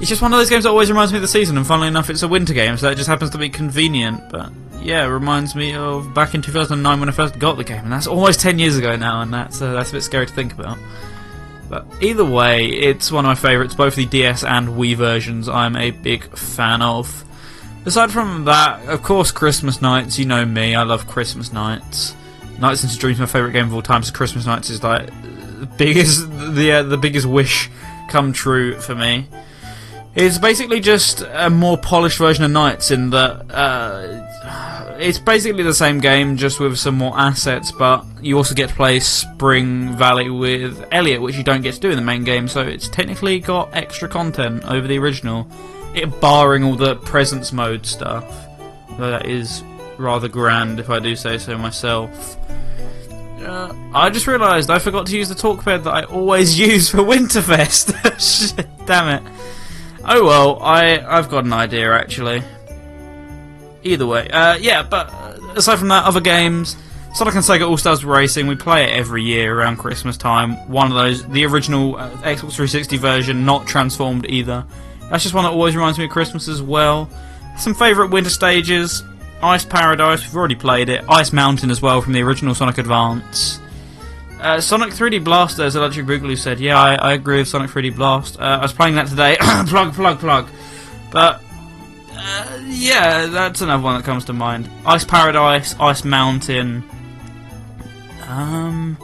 [0.00, 1.88] It's just one of those games that always reminds me of the season, and funnily
[1.88, 4.22] enough, it's a winter game, so it just happens to be convenient.
[4.30, 7.84] But yeah, it reminds me of back in 2009 when I first got the game,
[7.84, 10.32] and that's almost 10 years ago now, and that's uh, that's a bit scary to
[10.32, 10.78] think about.
[11.74, 15.48] But either way, it's one of my favourites, both the DS and Wii versions.
[15.48, 17.24] I'm a big fan of.
[17.84, 20.16] Aside from that, of course, Christmas Nights.
[20.16, 22.14] You know me, I love Christmas Nights.
[22.60, 24.04] Nights into Dreams, my favourite game of all time.
[24.04, 25.08] So Christmas Nights is like
[25.58, 27.68] the biggest, the uh, the biggest wish
[28.08, 29.26] come true for me.
[30.16, 35.74] It's basically just a more polished version of Nights in that uh, it's basically the
[35.74, 37.72] same game, just with some more assets.
[37.72, 41.80] But you also get to play Spring Valley with Elliot, which you don't get to
[41.80, 42.46] do in the main game.
[42.46, 45.48] So it's technically got extra content over the original,
[45.94, 48.24] it barring all the presents mode stuff.
[48.96, 49.64] Though that is
[49.98, 52.36] rather grand, if I do say so myself.
[53.40, 56.98] Uh, I just realised I forgot to use the talkpad that I always use for
[56.98, 58.64] Winterfest.
[58.86, 59.32] Damn it.
[60.06, 62.42] Oh well, I I've got an idea actually.
[63.82, 64.82] Either way, uh, yeah.
[64.82, 65.12] But
[65.56, 66.76] aside from that, other games,
[67.14, 70.52] Sonic and Sega All Stars Racing, we play it every year around Christmas time.
[70.70, 74.64] One of those, the original uh, Xbox 360 version, not transformed either.
[75.10, 77.08] That's just one that always reminds me of Christmas as well.
[77.58, 79.02] Some favourite winter stages:
[79.42, 81.04] Ice Paradise, we've already played it.
[81.08, 83.60] Ice Mountain as well from the original Sonic Advance.
[84.44, 86.60] Uh, Sonic 3D Blast, as Electric Boogaloo said.
[86.60, 88.38] Yeah, I, I, agree with Sonic 3D Blast.
[88.38, 89.38] Uh, I was playing that today.
[89.40, 90.48] plug, plug, plug.
[91.10, 91.42] But,
[92.12, 94.68] uh, yeah, that's another one that comes to mind.
[94.84, 96.84] Ice Paradise, Ice Mountain.
[98.28, 98.98] Um,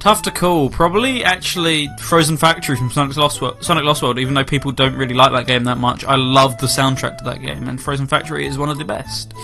[0.00, 0.70] tough to call.
[0.70, 4.96] Probably, actually, Frozen Factory from Sonic Lost, World, Sonic Lost World, even though people don't
[4.96, 6.04] really like that game that much.
[6.04, 9.34] I love the soundtrack to that game, and Frozen Factory is one of the best.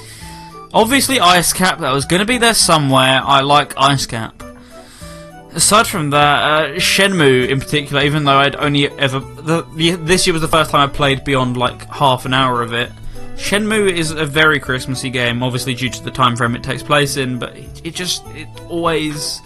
[0.73, 3.23] Obviously, Ice Cap, that was going to be there somewhere.
[3.23, 4.43] I like Ice Cap
[5.55, 10.27] aside from that, uh, Shenmue in particular, even though I'd only ever the, the, this
[10.27, 12.91] year was the first time I played beyond like half an hour of it.
[13.37, 17.17] Shenmue is a very Christmassy game, obviously due to the time frame it takes place
[17.17, 19.41] in, but it, it just it always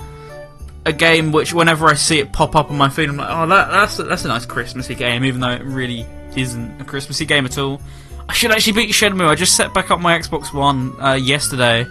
[0.84, 3.46] a game which whenever I see it pop up on my feed, I'm like, oh,
[3.46, 6.06] that, that's a, that's a nice Christmassy game, even though it really
[6.36, 7.80] isn't a Christmassy game at all.
[8.28, 9.26] I should actually beat Shenmue.
[9.26, 11.86] I just set back up my Xbox One uh, yesterday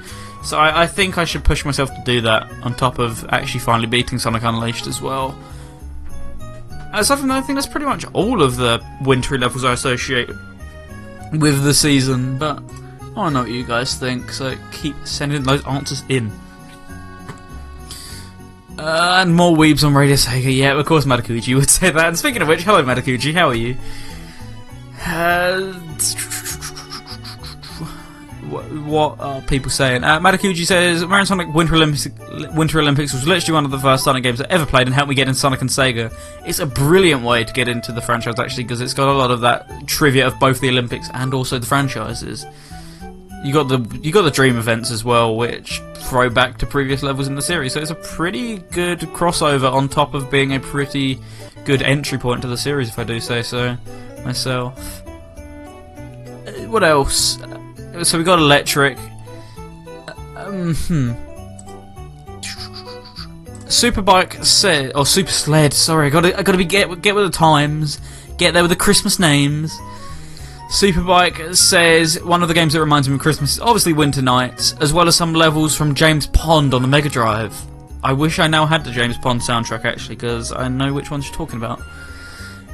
[0.48, 3.60] so I, I, think I should push myself to do that on top of actually
[3.60, 5.38] finally beating Sonic Unleashed as well.
[6.94, 10.30] Aside from that, I think that's pretty much all of the wintry levels I associate
[11.34, 15.66] with the season, but I don't know what you guys think, so keep sending those
[15.66, 16.32] answers in.
[18.80, 22.08] Uh, and more weebs on Radio Sega, yeah, of course Matakuji would say that.
[22.08, 23.76] And speaking of which, hello Matakuji, how are you?
[25.06, 25.74] Uh,
[28.48, 30.04] what are people saying?
[30.04, 32.08] Uh, Matakuji says Mario Sonic Winter Olympics,
[32.56, 35.10] Winter Olympics was literally one of the first Sonic games I ever played and helped
[35.10, 36.14] me get into Sonic and Sega.
[36.46, 39.32] It's a brilliant way to get into the franchise actually because it's got a lot
[39.32, 42.46] of that trivia of both the Olympics and also the franchises.
[43.44, 47.04] You got the you got the Dream events as well, which throw back to previous
[47.04, 47.74] levels in the series.
[47.74, 51.20] So it's a pretty good crossover on top of being a pretty
[51.66, 53.78] good entry point to the series, if I do say so
[54.24, 55.04] myself.
[55.06, 57.38] Uh, what else?
[58.04, 58.98] So we got electric.
[60.36, 61.12] Um, hmm.
[63.68, 65.74] Superbike said, or Super Sled.
[65.74, 68.00] Sorry, I gotta, I gotta be get get with the times.
[68.38, 69.78] Get there with the Christmas names.
[70.70, 74.74] Superbike says one of the games that reminds me of Christmas is obviously Winter Nights,
[74.82, 77.56] as well as some levels from James Pond on the Mega Drive.
[78.04, 81.26] I wish I now had the James Pond soundtrack actually, because I know which ones
[81.26, 81.82] you're talking about.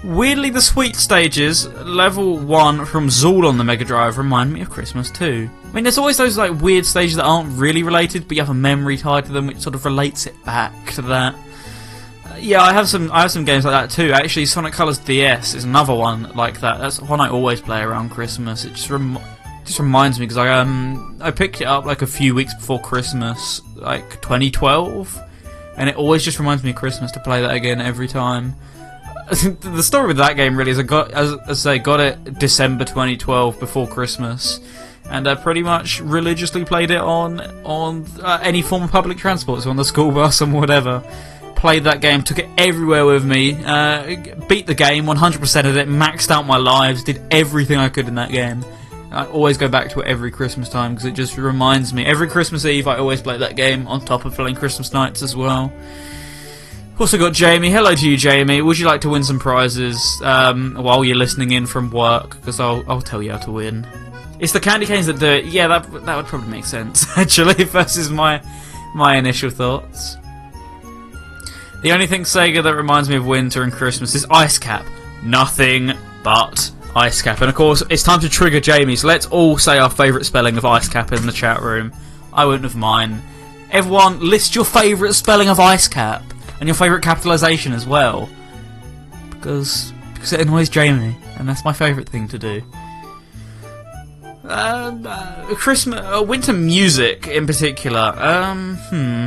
[0.03, 4.69] Weirdly, the sweet stages, level 1 from Zool on the Mega Drive, remind me of
[4.69, 5.49] Christmas too.
[5.63, 8.49] I mean, there's always those like weird stages that aren't really related, but you have
[8.49, 11.35] a memory tied to them which sort of relates it back to that.
[12.25, 14.11] Uh, yeah, I have some I have some games like that too.
[14.11, 16.79] Actually, Sonic Colors DS is another one like that.
[16.79, 18.65] That's one I always play around Christmas.
[18.65, 19.19] It just rem-
[19.63, 22.81] just reminds me because I um I picked it up like a few weeks before
[22.81, 25.17] Christmas, like 2012,
[25.77, 28.55] and it always just reminds me of Christmas to play that again every time.
[29.61, 32.39] the story with that game really is I got, as, as I say, got it
[32.39, 34.59] December 2012 before Christmas,
[35.09, 39.63] and I pretty much religiously played it on on uh, any form of public transport,
[39.63, 41.03] so on the school bus and whatever.
[41.55, 45.87] Played that game, took it everywhere with me, uh, beat the game 100% of it,
[45.87, 48.65] maxed out my lives, did everything I could in that game.
[49.11, 52.03] I always go back to it every Christmas time because it just reminds me.
[52.05, 55.35] Every Christmas Eve, I always play that game on top of playing Christmas nights as
[55.35, 55.71] well.
[56.99, 57.71] Also got Jamie.
[57.71, 58.61] Hello to you, Jamie.
[58.61, 62.31] Would you like to win some prizes um, while you're listening in from work?
[62.39, 63.87] Because I'll, I'll tell you how to win.
[64.39, 65.45] It's the candy canes that do it.
[65.45, 67.63] Yeah, that that would probably make sense actually.
[67.63, 68.41] Versus my
[68.93, 70.17] my initial thoughts.
[71.81, 74.85] The only thing Sega that reminds me of winter and Christmas is Ice Cap.
[75.23, 77.41] Nothing but Ice Cap.
[77.41, 78.95] And of course, it's time to trigger Jamie.
[78.95, 81.91] So let's all say our favourite spelling of Ice Cap in the chat room.
[82.31, 83.21] I wouldn't have mine.
[83.71, 86.23] Everyone, list your favourite spelling of Ice Cap
[86.63, 88.29] and your favourite capitalisation as well.
[89.31, 92.61] Because because it annoys Jamie, and that's my favourite thing to do.
[94.45, 98.15] Um, uh, Christmas, uh, winter music in particular.
[98.17, 99.25] Um, hmm.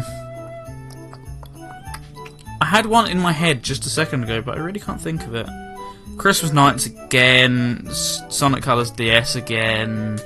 [2.63, 5.23] I had one in my head just a second ago, but I really can't think
[5.27, 5.47] of it.
[6.17, 7.87] Christmas nights again.
[7.93, 10.19] Sonic Colors DS again.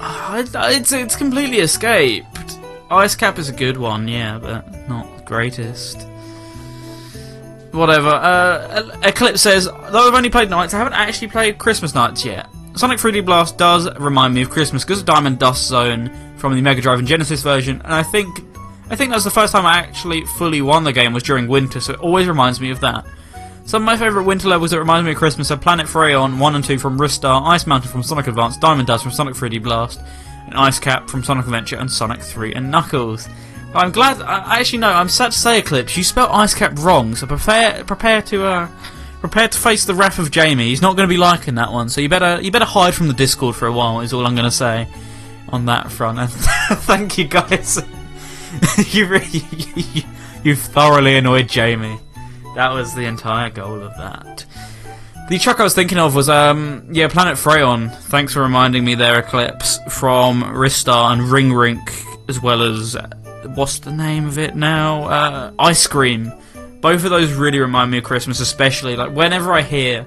[0.00, 2.35] Uh, it's it's completely escaped.
[2.90, 6.06] Ice Cap is a good one, yeah, but not the greatest.
[7.72, 8.08] Whatever.
[8.08, 12.48] Uh, Eclipse says, though I've only played Nights, I haven't actually played Christmas Nights yet.
[12.74, 16.60] Sonic 3D Blast does remind me of Christmas because of Diamond Dust Zone from the
[16.60, 18.40] Mega Drive and Genesis version, and I think
[18.88, 21.80] I think that's the first time I actually fully won the game was during winter,
[21.80, 23.04] so it always reminds me of that.
[23.64, 26.54] Some of my favourite winter levels that remind me of Christmas are Planet Freon 1
[26.54, 30.00] and 2 from Ristar, Ice Mountain from Sonic Advance, Diamond Dust from Sonic 3D Blast,
[30.46, 33.28] and Ice Cap from Sonic Adventure and Sonic 3 and Knuckles.
[33.74, 34.22] I'm glad.
[34.22, 34.88] I actually no.
[34.88, 37.14] I'm sad to say, Eclipse, you spelled Ice Cap wrong.
[37.14, 38.68] So prepare, prepare to, uh,
[39.20, 40.68] prepare to face the wrath of Jamie.
[40.68, 41.88] He's not going to be liking that one.
[41.88, 44.00] So you better, you better hide from the Discord for a while.
[44.00, 44.88] Is all I'm going to say
[45.50, 46.18] on that front.
[46.18, 46.30] And
[46.82, 47.82] thank you guys.
[48.94, 50.02] you really, you,
[50.42, 51.98] you've thoroughly annoyed Jamie.
[52.54, 54.46] That was the entire goal of that.
[55.28, 57.92] The track I was thinking of was, um, yeah, Planet Freon.
[57.92, 61.80] Thanks for reminding me there, Eclipse, from Ristar and Ring Rink,
[62.28, 62.96] as well as,
[63.56, 65.02] what's the name of it now?
[65.08, 66.32] Uh, Ice Cream.
[66.80, 70.06] Both of those really remind me of Christmas, especially, like, whenever I hear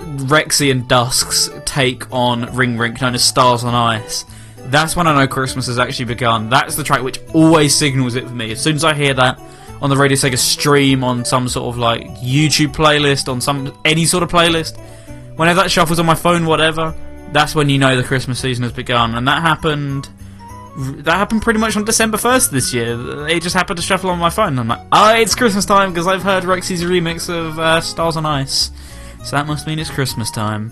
[0.00, 4.26] Rexy and Dusk's take on Ring Rink, known as Stars on Ice,
[4.66, 6.50] that's when I know Christmas has actually begun.
[6.50, 8.52] That's the track which always signals it for me.
[8.52, 9.40] As soon as I hear that,
[9.82, 14.06] on the Radio Sega stream, on some sort of like YouTube playlist, on some any
[14.06, 14.78] sort of playlist.
[15.36, 16.94] Whenever that shuffles on my phone, whatever,
[17.32, 20.08] that's when you know the Christmas season has begun, and that happened.
[21.04, 23.28] That happened pretty much on December first this year.
[23.28, 24.58] It just happened to shuffle on my phone.
[24.58, 28.24] I'm like, oh, it's Christmas time because I've heard Rexy's remix of uh, Stars on
[28.24, 28.70] Ice,
[29.22, 30.70] so that must mean it's Christmas time.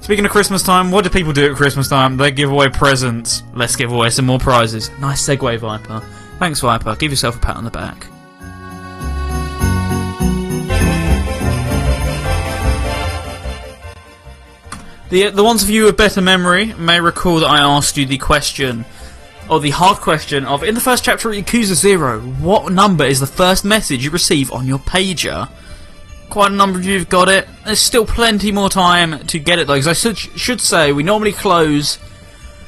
[0.00, 2.16] Speaking of Christmas time, what do people do at Christmas time?
[2.16, 3.42] They give away presents.
[3.54, 4.90] Let's give away some more prizes.
[5.00, 6.00] Nice segue, Viper.
[6.38, 6.94] Thanks, Viper.
[6.96, 8.06] Give yourself a pat on the back.
[15.14, 18.18] The, the ones of you with better memory may recall that I asked you the
[18.18, 18.84] question,
[19.48, 23.20] or the hard question of, in the first chapter of Yakuza 0, what number is
[23.20, 25.48] the first message you receive on your pager?
[26.30, 27.46] Quite a number of you have got it.
[27.64, 31.04] There's still plenty more time to get it though, because I should, should say, we
[31.04, 32.00] normally close...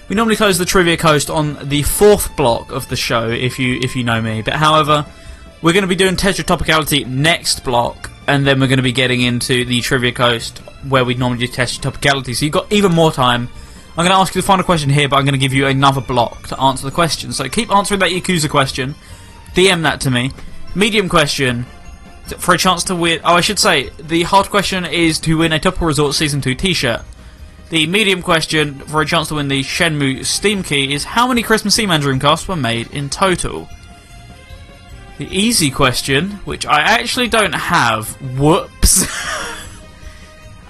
[0.09, 3.81] We normally close the trivia coast on the fourth block of the show, if you
[3.83, 4.41] if you know me.
[4.41, 5.05] But however,
[5.63, 8.85] we're going to be doing Test Your Topicality next block, and then we're going to
[8.85, 12.35] be getting into the Trivia Coast where we normally test your topicality.
[12.35, 13.49] So you've got even more time.
[13.91, 15.67] I'm going to ask you the final question here, but I'm going to give you
[15.67, 17.33] another block to answer the question.
[17.33, 18.95] So keep answering that Yakuza question.
[19.55, 20.33] DM that to me.
[20.75, 21.65] Medium question
[22.39, 23.21] for a chance to win.
[23.25, 26.55] Oh, I should say the hard question is to win a Topical Resort Season Two
[26.55, 27.01] T-shirt.
[27.71, 31.43] The medium question for a chance to win the Shenmue Steam Key is how many
[31.43, 33.69] Christmas Seaman Dreamcasts were made in total?
[35.19, 38.11] The easy question, which I actually don't have.
[38.39, 39.07] Whoops.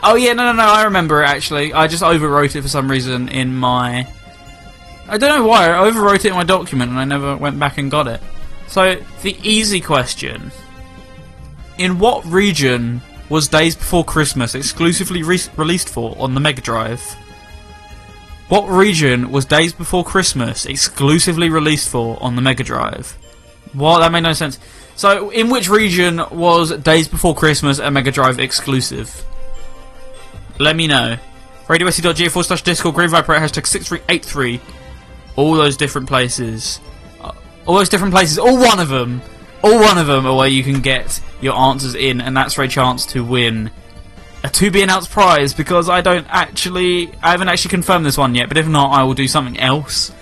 [0.06, 0.64] oh yeah, no, no, no.
[0.64, 1.72] I remember it actually.
[1.72, 4.06] I just overwrote it for some reason in my.
[5.08, 5.68] I don't know why.
[5.68, 8.20] I overwrote it in my document and I never went back and got it.
[8.68, 10.52] So the easy question:
[11.78, 17.02] In what region was Daze Before Christmas exclusively re- released for on the Mega Drive?
[18.48, 23.16] What region was Daze Before Christmas exclusively released for on the Mega Drive?
[23.72, 23.98] What?
[23.98, 24.60] That made no sense.
[24.94, 29.24] So, in which region was Daze Before Christmas a Mega Drive exclusive?
[30.58, 31.16] Let me know.
[31.66, 34.60] radiose.ga forward slash Discord, Green Viper hashtag 6383.
[35.36, 36.80] All those different places.
[37.20, 37.32] Uh,
[37.66, 38.38] all those different places.
[38.38, 39.22] All one of them.
[39.62, 42.62] All one of them are where you can get your answers in, and that's for
[42.62, 43.70] a chance to win
[44.46, 47.12] a to be announced prize because I don't actually.
[47.22, 50.12] I haven't actually confirmed this one yet, but if not, I will do something else.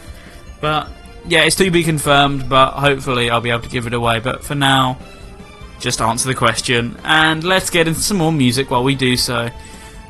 [0.61, 0.89] But
[1.27, 4.21] yeah, it's to be confirmed, but hopefully I'll be able to give it away.
[4.21, 4.99] But for now,
[5.79, 9.51] just answer the question, and let's get into some more music while we do so.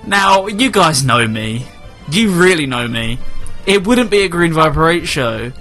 [0.06, 1.66] Now, you guys know me.
[2.10, 3.18] You really know me.
[3.66, 5.52] It wouldn't be a Green 8 show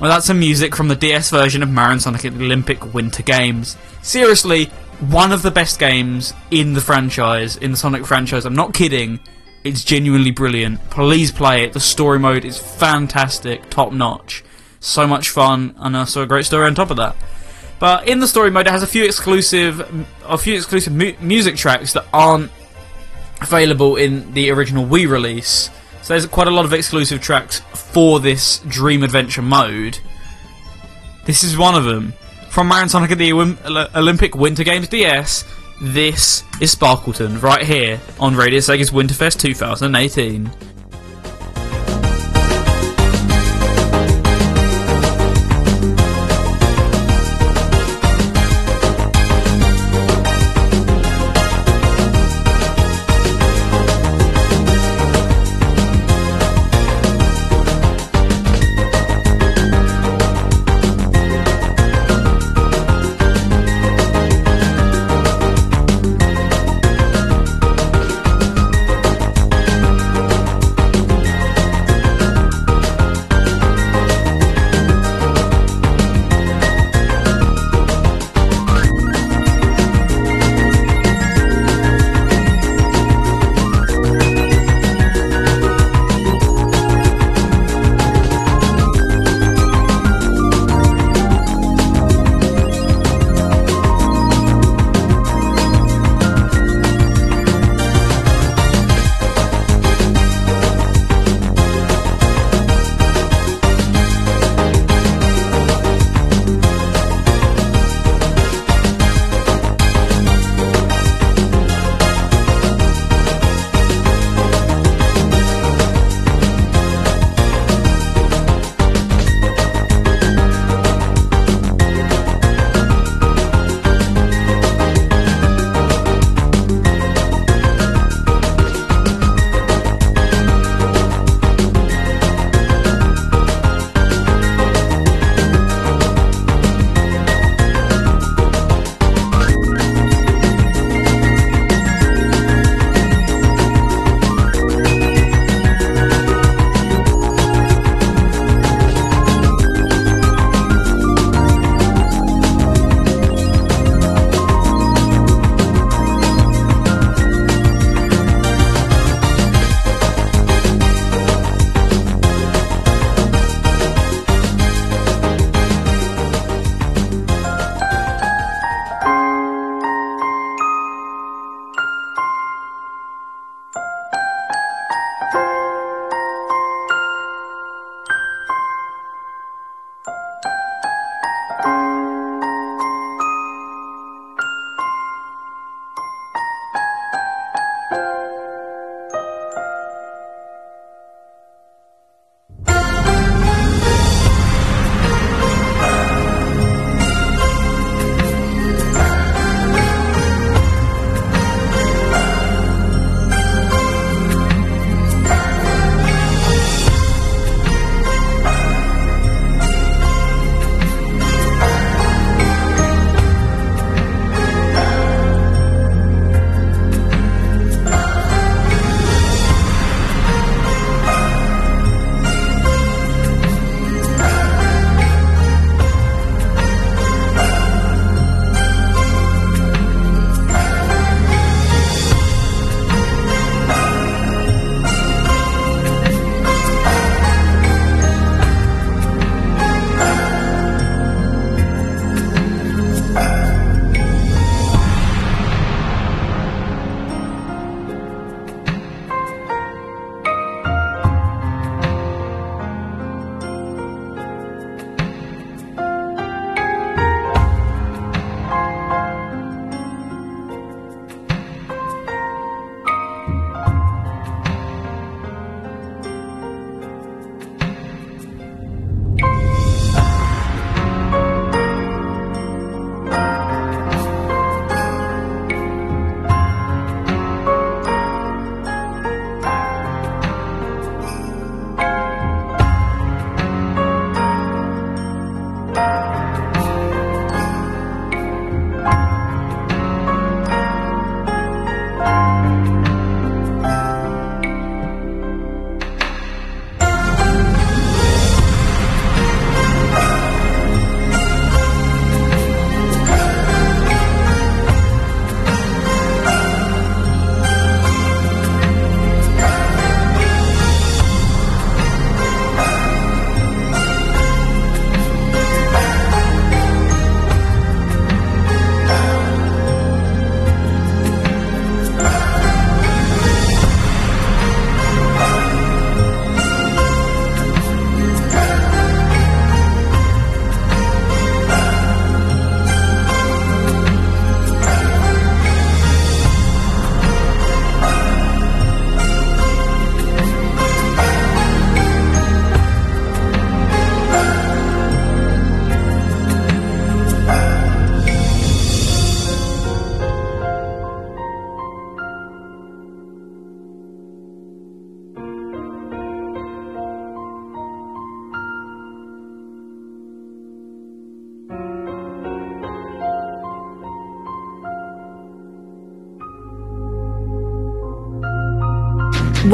[0.00, 3.76] without some music from the DS version of Mario Sonic Olympic Winter Games.
[4.02, 4.66] Seriously,
[5.08, 8.44] one of the best games in the franchise, in the Sonic franchise.
[8.44, 9.20] I'm not kidding.
[9.62, 10.90] It's genuinely brilliant.
[10.90, 11.72] Please play it.
[11.72, 14.42] The story mode is fantastic, top notch
[14.86, 17.16] so much fun, and also a great story on top of that.
[17.78, 21.56] But in the story mode, it has a few exclusive, a few exclusive mu music
[21.56, 22.50] tracks that aren't
[23.40, 25.70] available in the original Wii release.
[26.02, 29.98] So there's quite a lot of exclusive tracks for this Dream Adventure mode.
[31.24, 32.14] This is one of them.
[32.50, 33.32] From Mario Sonic at the
[33.94, 35.44] Olympic Winter Games DS,
[35.82, 40.50] this is Sparkleton, right here on Radio Sega's Winterfest 2018.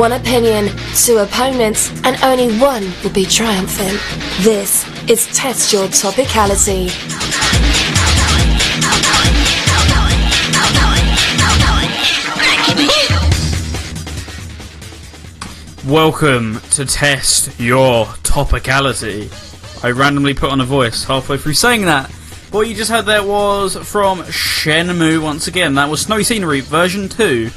[0.03, 4.01] One opinion, two opponents, and only one will be triumphant.
[4.41, 6.91] This is Test Your Topicality.
[15.89, 19.31] Welcome to test your topicality.
[19.85, 22.11] I randomly put on a voice halfway through saying that.
[22.51, 25.75] What you just heard there was from Shenmue once again.
[25.75, 27.53] That was Snowy Scenery version 2.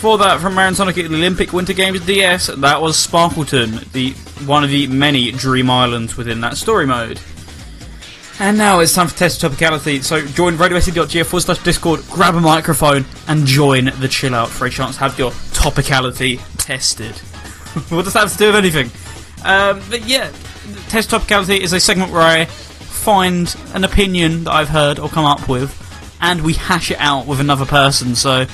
[0.00, 4.12] Before that, from Mario Sonic Olympic Winter Games DS, that was Sparkleton, the
[4.46, 7.20] one of the many Dream Islands within that story mode.
[8.38, 10.02] And now it's time for test topicality.
[10.02, 14.64] So join radiose.ga forward slash Discord, grab a microphone, and join the chill out for
[14.64, 17.14] a chance to have your topicality tested.
[17.90, 18.86] what does that have to do with anything?
[19.44, 20.32] Um, but yeah,
[20.88, 25.26] test topicality is a segment where I find an opinion that I've heard or come
[25.26, 25.76] up with,
[26.22, 28.14] and we hash it out with another person.
[28.14, 28.46] So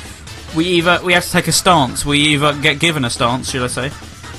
[0.54, 2.04] we either we have to take a stance.
[2.04, 3.90] We either get given a stance, should I say?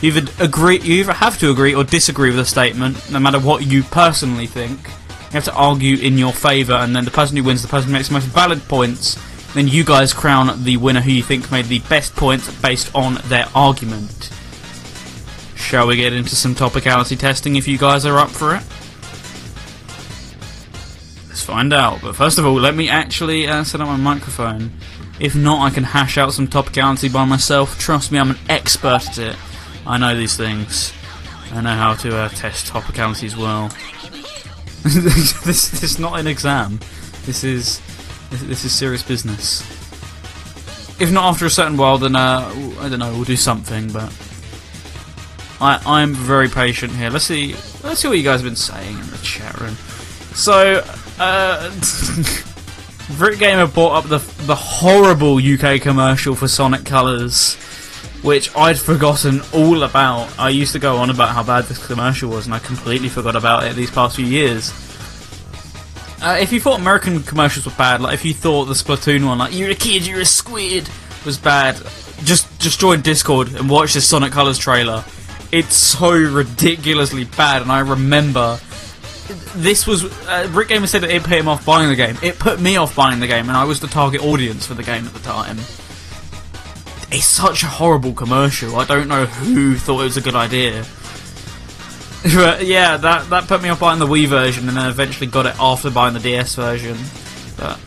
[0.01, 3.39] You either agree, you either have to agree or disagree with a statement, no matter
[3.39, 4.88] what you personally think.
[4.88, 7.89] You have to argue in your favour, and then the person who wins, the person
[7.89, 9.17] who makes the most valid points,
[9.53, 13.15] then you guys crown the winner who you think made the best points based on
[13.25, 14.31] their argument.
[15.55, 18.63] Shall we get into some topicality testing if you guys are up for it?
[21.27, 22.01] Let's find out.
[22.01, 24.71] But first of all, let me actually uh, set up my microphone.
[25.19, 27.80] If not, I can hash out some topicality by myself.
[27.80, 29.35] Trust me, I'm an expert at it.
[29.85, 30.94] I know these things.
[31.52, 33.69] I know how to uh, test topicality as well.
[34.84, 36.80] this, this is not an exam.
[37.26, 37.81] This is
[38.30, 39.61] this, this is serious business.
[40.99, 42.49] If not after a certain while, then uh,
[42.80, 43.11] I don't know.
[43.11, 44.11] We'll do something, but
[45.60, 47.10] I I'm very patient here.
[47.10, 47.53] Let's see.
[47.84, 49.76] Let's see what you guys have been saying in the chat room.
[50.35, 50.84] So,
[51.19, 51.72] uh,
[53.15, 57.55] Brit Gamer brought up the the horrible UK commercial for Sonic Colors,
[58.21, 60.38] which I'd forgotten all about.
[60.38, 63.38] I used to go on about how bad this commercial was, and I completely forgot
[63.38, 64.73] about it these past few years.
[66.21, 69.38] Uh, if you thought American commercials were bad, like if you thought the Splatoon one,
[69.38, 70.89] like "You're a kid, you're a squid,"
[71.25, 71.77] was bad,
[72.25, 75.05] just just join Discord and watch this Sonic Colors trailer.
[75.53, 78.59] It's so ridiculously bad, and I remember
[79.56, 82.18] this was uh, Rick Gamer said that it put him off buying the game.
[82.22, 84.84] It put me off buying the game, and I was the target audience for the
[84.84, 85.58] game at the time.
[87.10, 88.76] It's such a horrible commercial.
[88.78, 90.86] I don't know who thought it was a good idea.
[92.36, 95.45] But yeah, that that put me off buying the Wii version, and then eventually got
[95.45, 96.98] it after buying the DS version.
[97.56, 97.80] But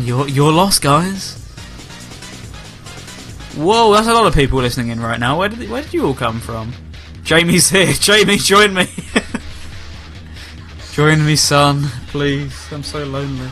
[0.00, 1.36] you're you're lost, guys.
[3.56, 5.38] Whoa, that's a lot of people listening in right now.
[5.38, 6.72] Where did where did you all come from?
[7.22, 7.86] Jamie's here.
[7.92, 8.88] Jamie, join me.
[11.00, 12.70] join me, son, please.
[12.70, 13.48] I'm so lonely.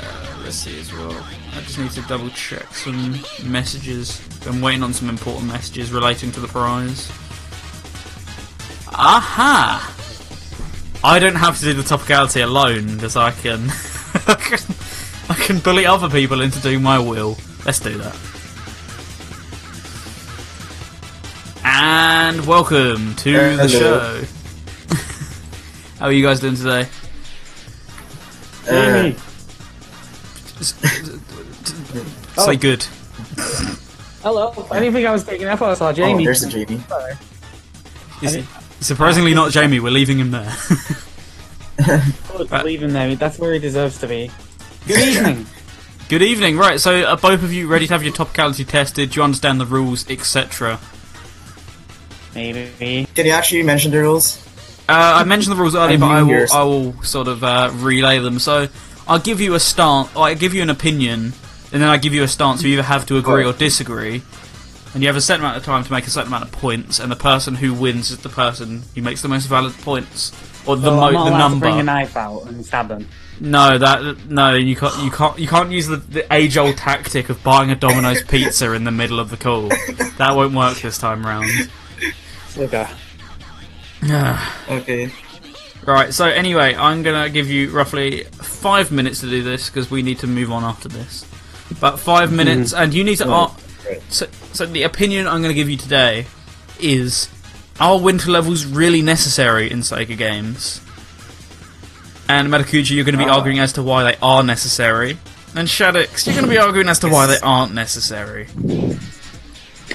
[0.00, 1.12] Uh, let's see as well.
[1.12, 4.26] I just need to double check some messages.
[4.46, 7.10] I'm waiting on some important messages relating to the prize.
[8.94, 9.94] Aha!
[11.04, 13.68] I don't have to do the topicality alone because I can,
[14.26, 14.58] I can,
[15.28, 17.36] I can bully other people into doing my will.
[17.66, 18.16] Let's do that.
[21.62, 23.56] And welcome to Hello.
[23.58, 24.35] the show.
[25.98, 26.86] How are you guys doing today?
[28.68, 29.12] Uh,
[32.44, 32.82] Say good.
[34.22, 34.66] Hello.
[34.70, 35.62] I didn't think I was taking up.
[35.62, 36.24] I saw oh, Jamie.
[36.24, 36.80] there's a Jamie.
[36.80, 37.14] Sorry.
[38.22, 38.46] It's
[38.80, 39.80] surprisingly not Jamie.
[39.80, 40.52] We're leaving him there.
[42.36, 43.14] Good, leave him there.
[43.16, 44.30] That's where he deserves to be.
[44.86, 45.46] Good evening.
[46.08, 46.58] Good evening.
[46.58, 49.10] Right, so are both of you ready to have your topicality tested?
[49.10, 50.78] Do you understand the rules, etc.?
[52.34, 53.06] Maybe.
[53.14, 54.45] Can you actually mention the rules?
[54.88, 56.46] Uh, I mentioned the rules earlier, but I will.
[56.52, 58.38] I will sort of uh, relay them.
[58.38, 58.68] So
[59.08, 61.32] I'll give you a stance, I give you an opinion,
[61.72, 62.62] and then I give you a stance.
[62.62, 64.22] You either have to agree or disagree,
[64.94, 66.98] and you have a certain amount of time to make a certain amount of points.
[67.00, 70.30] And the person who wins is the person who makes the most valid points,
[70.66, 71.92] or the Well, I'm mo- not the allowed to bring a number.
[71.92, 73.08] knife out and stab him.
[73.38, 74.96] No, that no, you can't.
[75.02, 75.38] You can't.
[75.38, 79.20] You can't use the, the age-old tactic of buying a Domino's pizza in the middle
[79.20, 79.68] of the call.
[80.16, 81.50] That won't work this time round.
[82.56, 82.88] Okay.
[84.68, 85.10] Okay.
[85.84, 90.02] Right, so anyway, I'm gonna give you roughly five minutes to do this because we
[90.02, 91.24] need to move on after this.
[91.80, 93.28] But five minutes, and you need to.
[93.28, 93.56] Ar-
[94.08, 96.26] so, so the opinion I'm gonna give you today
[96.80, 97.28] is:
[97.78, 100.80] Are winter levels really necessary in Sega games?
[102.28, 103.36] And Metakuchi, you're gonna be Ah.
[103.36, 105.18] arguing as to why they are necessary.
[105.54, 108.48] And Shaddix, you're gonna be arguing as to why they aren't necessary.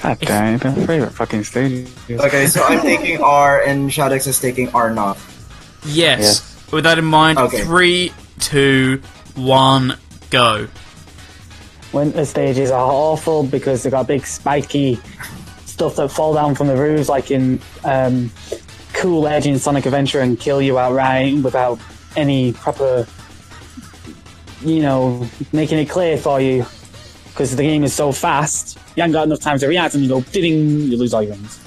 [0.02, 0.64] God damn it.
[0.64, 1.88] My favorite fucking stage.
[2.10, 5.18] Okay, so I'm taking R and Shadox is taking R not.
[5.86, 6.48] Yes.
[6.72, 7.62] With that in mind, Okay.
[7.62, 9.00] three, two,
[9.36, 9.96] one,
[10.30, 10.66] go.
[11.92, 14.98] Winter stages are awful because they've got big spiky
[15.66, 18.30] stuff that fall down from the roofs, like in um,
[18.94, 21.78] Cool Edge in Sonic Adventure, and kill you outright without
[22.16, 23.06] any proper,
[24.62, 26.64] you know, making it clear for you.
[27.32, 30.08] Because the game is so fast, you haven't got enough time to react, and you
[30.08, 31.58] go, ding, you lose all your rings.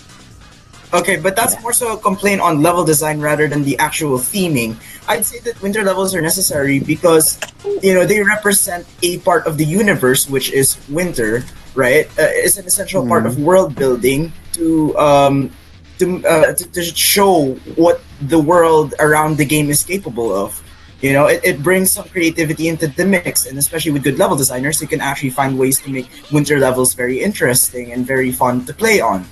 [0.94, 4.78] Okay, but that's more so a complaint on level design rather than the actual theming.
[5.08, 7.40] I'd say that winter levels are necessary because,
[7.82, 11.44] you know, they represent a part of the universe, which is winter,
[11.74, 12.08] right?
[12.18, 15.52] Uh, it's an essential part of world building to um,
[16.00, 20.62] to, uh, to to show what the world around the game is capable of.
[21.02, 24.38] You know, it, it brings some creativity into the mix, and especially with good level
[24.38, 28.66] designers, you can actually find ways to make winter levels very interesting and very fun
[28.66, 29.26] to play on,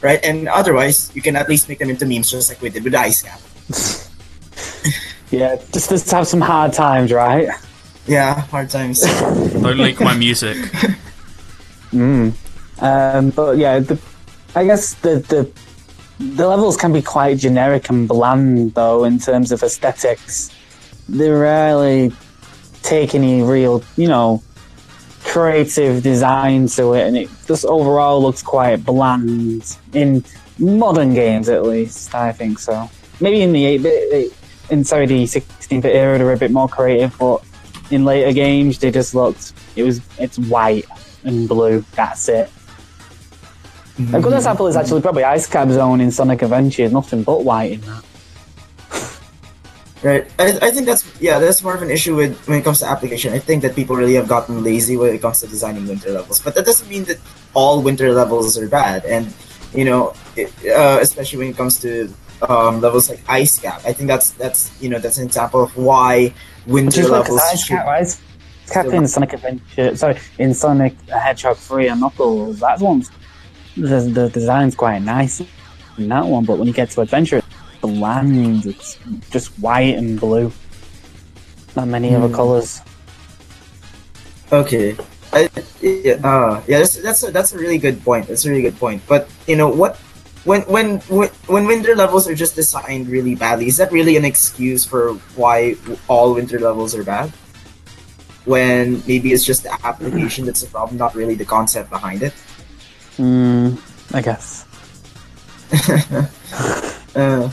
[0.00, 0.18] right?
[0.24, 2.94] And otherwise, you can at least make them into memes, just like we did with
[2.94, 3.40] Ice Cap.
[5.30, 7.48] Yeah, just, just have some hard times, right?
[8.06, 9.00] Yeah, hard times.
[9.62, 10.56] Don't leak my music.
[12.80, 14.00] Um, but yeah, the,
[14.56, 15.50] I guess the, the
[16.18, 20.50] the levels can be quite generic and bland, though, in terms of aesthetics.
[21.10, 22.12] They rarely
[22.82, 24.42] take any real, you know,
[25.24, 30.24] creative design to it, and it just overall looks quite bland in
[30.58, 32.14] modern games, at least.
[32.14, 32.88] I think so.
[33.20, 34.32] Maybe in the eight bit,
[34.70, 37.42] in sorry, the sixteen bit era, they're a bit more creative, but
[37.90, 39.52] in later games, they just looked.
[39.76, 40.86] It was it's white
[41.24, 41.84] and blue.
[41.96, 42.50] That's it.
[43.98, 44.36] A good mm.
[44.36, 46.88] example is actually probably Ice Cap Zone in Sonic Adventure.
[46.88, 48.04] Nothing but white in that.
[50.02, 50.26] Right.
[50.38, 52.86] I, I think that's yeah, that's more of an issue with when it comes to
[52.86, 53.34] application.
[53.34, 56.40] I think that people really have gotten lazy when it comes to designing winter levels.
[56.40, 57.18] But that doesn't mean that
[57.52, 59.04] all winter levels are bad.
[59.04, 59.32] And
[59.74, 62.12] you know, it, uh, especially when it comes to
[62.48, 65.76] um, levels like Ice Cap, I think that's that's you know that's an example of
[65.76, 66.32] why
[66.66, 67.68] winter Just like levels Ice.
[67.68, 68.20] Cap, Ice
[68.70, 69.96] Cap in Sonic Adventure.
[69.96, 72.60] Sorry, in Sonic Hedgehog Three and Knuckles.
[72.60, 73.10] That one's
[73.76, 75.42] the the design's quite nice
[75.98, 77.42] in that one, but when you get to Adventure,
[77.80, 78.66] bland.
[78.66, 78.98] It's
[79.30, 80.52] just white and blue.
[81.76, 82.80] Not many other colours.
[84.52, 84.96] Okay.
[85.32, 85.48] I,
[85.80, 88.26] yeah, uh, yeah, that's that's a, that's a really good point.
[88.26, 89.02] That's a really good point.
[89.06, 89.96] But you know what?
[90.44, 94.24] When when when when winter levels are just designed really badly, is that really an
[94.24, 95.76] excuse for why
[96.08, 97.30] all winter levels are bad?
[98.44, 102.34] When maybe it's just the application that's the problem, not really the concept behind it.
[103.18, 103.78] Mm,
[104.12, 104.66] I guess.
[107.14, 107.50] Uh,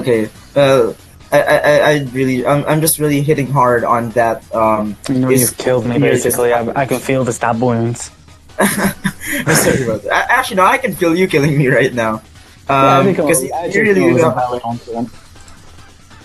[0.00, 0.28] okay.
[0.56, 0.92] Uh,
[1.30, 4.44] I, I, I- I really, I'm, I'm just really hitting hard on that.
[4.54, 6.52] Um, you know, you've killed me basically.
[6.52, 8.10] I, I can feel the stab wounds.
[8.58, 10.26] I'm sorry about that.
[10.30, 12.20] Actually, no, I can feel you killing me right now.
[12.68, 14.30] Yeah, Um, think I'm- because you think really I was do.
[14.30, 15.08] valid onto.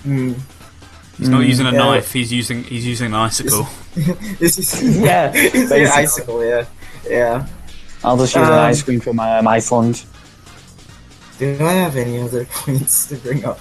[0.03, 0.34] Hmm.
[1.18, 1.77] He's not using a Yeah.
[1.77, 2.14] knife.
[2.14, 3.68] He's using he's using an icicle.
[4.39, 6.45] This is Yeah, it's an icicle.
[6.45, 6.65] Yeah,
[7.10, 7.48] yeah.
[8.03, 10.03] I'll just use an Um, ice cream for my um, Iceland.
[11.39, 13.59] Do I have any other points to bring up?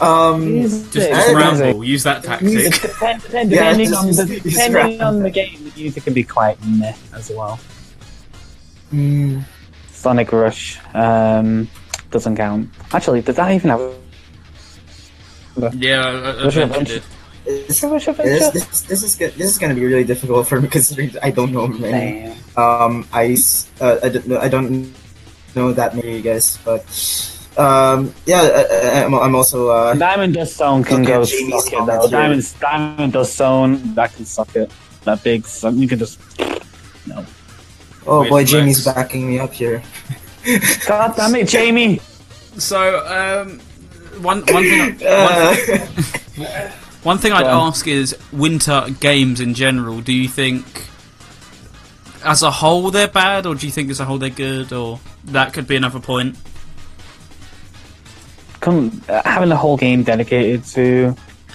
[0.00, 1.84] Um, Just, I just don't ramble.
[1.84, 2.50] Use that tactic.
[2.82, 6.04] Depend, depend, Yeah, depending just- on the just- just depending on the game, the music
[6.04, 7.60] can be quite meh as well.
[8.90, 9.40] hmm,
[9.90, 11.68] Sonic Rush um,
[12.10, 12.68] doesn't count.
[12.92, 13.80] Actually, did that even have?
[15.74, 16.84] yeah, uh, Which Adventure one?
[16.84, 17.02] did.
[17.44, 17.80] this,
[18.50, 21.52] this, this is go- this is gonna be really difficult for me considering I don't
[21.52, 22.34] know many.
[22.56, 22.58] Damn.
[22.58, 24.92] Um, I s- uh, I don't know I don't
[25.56, 26.84] know that many guys, but
[27.56, 31.72] um, yeah, I, I, I'm, I'm also uh, Diamond Dust Zone can go Jamie's suck
[31.72, 32.08] it though.
[32.08, 34.70] Diamond Diamond Dust Zone that can suck it.
[35.04, 36.18] That big, so you can just.
[37.06, 37.24] No.
[38.06, 38.50] oh Wait, boy, Lex.
[38.50, 39.82] Jamie's backing me up here.
[40.86, 42.00] God damn it, Jamie!
[42.58, 43.60] So, um,
[44.22, 45.56] one one thing Uh,
[46.36, 46.48] one,
[47.02, 50.00] one thing I'd ask is winter games in general.
[50.00, 50.64] Do you think,
[52.24, 55.00] as a whole, they're bad, or do you think as a whole they're good, or
[55.26, 56.36] that could be another point?
[58.60, 61.14] Come, uh, having the whole game dedicated to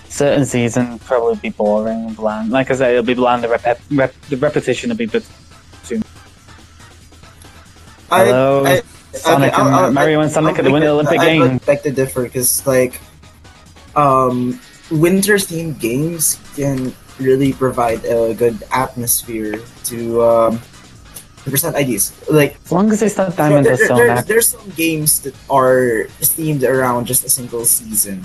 [0.09, 2.51] certain season probably be boring and bland.
[2.51, 3.43] Like I said, it'll be bland.
[3.43, 5.25] The, rep- rep- the repetition will be bit
[8.11, 8.81] I, Hello, I,
[9.13, 11.61] Sonic I'll- and I'll- Mario and I'll Sonic at the Winter Olympic Games.
[11.61, 12.99] I beg to differ because like
[13.95, 14.59] um
[14.91, 20.59] winter themed games can really provide a good atmosphere to um
[21.43, 24.25] to present ideas like As long as it's not there, Diamond there- Dust Zone, there's,
[24.25, 28.23] there's some games that are themed around just a single season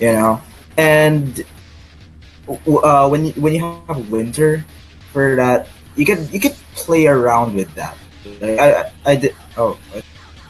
[0.00, 0.40] you know
[0.76, 1.44] and
[2.48, 4.64] uh, when you, when you have winter
[5.12, 7.96] for that you could you can play around with that
[8.40, 9.74] like, I, I I did oh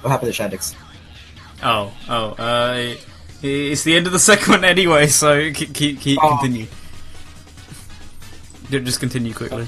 [0.02, 0.74] what happened to Shaddix
[1.62, 2.94] Oh, oh, uh,
[3.42, 6.36] it's the end of the second one anyway, so keep, keep, keep Oh.
[6.36, 6.66] continue.
[8.70, 9.66] Ju- Just continue quickly.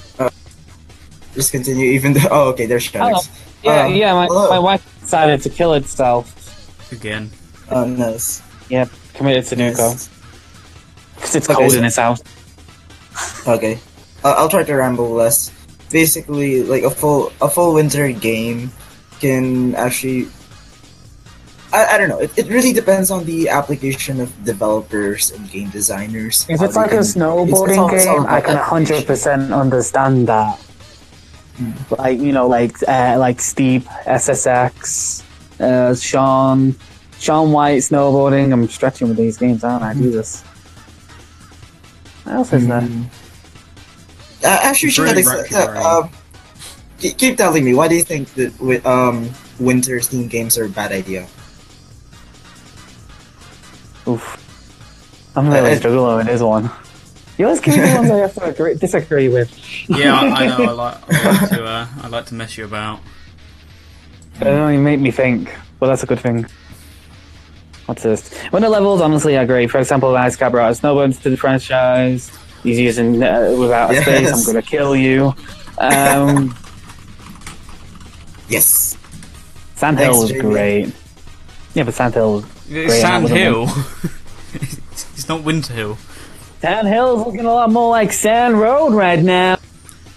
[1.35, 3.19] just continue even though oh okay there's Hello.
[3.21, 3.29] Shaddix
[3.63, 4.13] Yeah, Um, yeah.
[4.15, 4.49] My, hello.
[4.51, 6.31] my wife decided to kill itself.
[6.93, 7.31] Again.
[7.71, 8.41] Uh, nice.
[8.71, 10.09] Yeah, committed to Nuko Yes.
[11.15, 12.23] because it's Okay, cold so- in his house.
[13.47, 13.79] Okay,
[14.25, 15.51] uh, I'll try to ramble less.
[15.91, 18.71] Basically, like a full a full winter game
[19.21, 20.29] can actually.
[21.73, 22.19] I, I don't know.
[22.19, 26.47] It, it really depends on the application of developers and game designers.
[26.49, 29.53] If it's they like a can- it's- it's all- snowboarding game, I can hundred percent
[29.53, 30.59] understand that.
[31.99, 35.23] Like you know, like uh, like Steep, SSX,
[35.61, 36.75] uh, Sean,
[37.19, 38.53] Shaun White snowboarding.
[38.53, 39.93] I'm stretching with these games, aren't I?
[39.95, 40.43] Jesus.
[42.25, 42.79] What else is there?
[44.45, 45.85] Uh, actually, It's really Shaddix, uh, right?
[45.85, 46.11] um,
[47.03, 48.55] ke- keep telling me why do you think that
[48.87, 49.29] um,
[49.59, 51.27] winter theme games are a bad idea?
[54.09, 55.33] Oof.
[55.37, 56.71] I'm really Uh, struggling with this one.
[57.37, 59.57] You always give me the ones I have to agree, disagree with.
[59.89, 60.65] Yeah, I, I know.
[60.65, 61.65] I like, I like to.
[61.65, 63.01] Uh, I like to mess you about.
[64.41, 66.47] They don't even make me think, Well, that's a good thing.
[67.87, 68.33] What's this?
[68.51, 69.67] When the levels, honestly, I agree.
[69.67, 72.31] For example, Ice Cap brought Snowbones to the franchise.
[72.63, 74.33] He's using uh, without a space.
[74.33, 75.35] I'm gonna kill you.
[75.79, 76.55] Um,
[78.49, 78.97] Yes.
[79.77, 80.41] Sandhill Thanks, was Jamie.
[80.43, 80.93] great.
[81.75, 82.45] Yeah, but Sandhill.
[82.71, 83.67] It's Sand that was a Hill.
[85.13, 85.99] it's not Winter Hill.
[86.61, 89.59] Sandhill is looking a lot more like Sand Road right now.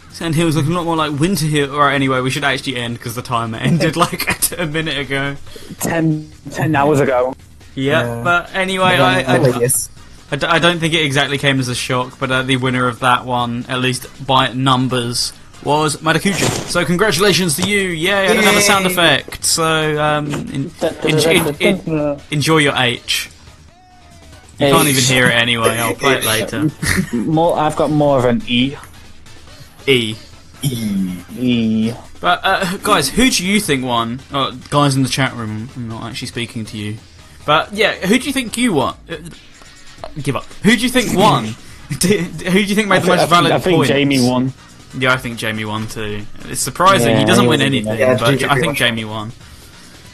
[0.09, 1.71] Sand Hill's looking a lot more like Winter Hill.
[1.73, 4.27] Alright, anyway, we should actually end because the timer ended like
[4.59, 5.35] a minute ago.
[5.79, 7.35] 10, 10 hours ago.
[7.75, 8.23] Yeah, Yeah.
[8.23, 9.89] but anyway, I, I, like yes.
[10.31, 12.87] I d- I don't think it exactly came as a shock, but uh, the winner
[12.87, 15.31] of that one, at least by numbers,
[15.63, 16.43] was Matakuchi.
[16.69, 17.89] So congratulations to you!
[17.89, 18.27] Yay!
[18.27, 23.29] I don't have a sound effect, so um, in, en- en- enjoy your H.
[24.59, 25.69] You can't even hear it anyway.
[25.79, 26.69] I'll play it later.
[27.15, 28.75] More, I've got more of an E.
[29.88, 30.15] E.
[30.61, 31.15] E.
[31.39, 31.93] E.
[32.19, 34.19] But uh, guys, who do you think won?
[34.31, 36.97] Oh, guys in the chat room, I'm not actually speaking to you.
[37.47, 38.95] But yeah, who do you think you won?
[39.09, 39.15] Uh,
[40.21, 40.43] give up.
[40.63, 41.45] Who do you think won?
[41.91, 43.89] Who do you think made the I, most think- valid I think points?
[43.89, 44.53] Jamie won.
[44.97, 46.26] Yeah, I think Jamie won too.
[46.45, 48.65] It's surprising Yeah, he doesn't he win was a anything, Yeah, but Jamie I think
[48.68, 48.76] won.
[48.76, 49.31] Jamie won.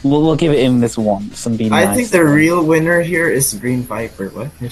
[0.04, 1.88] We'll, we'll give it him this once and be nice.
[1.88, 4.28] I think the real winner here is Green Viper.
[4.30, 4.52] What?
[4.60, 4.70] No, he's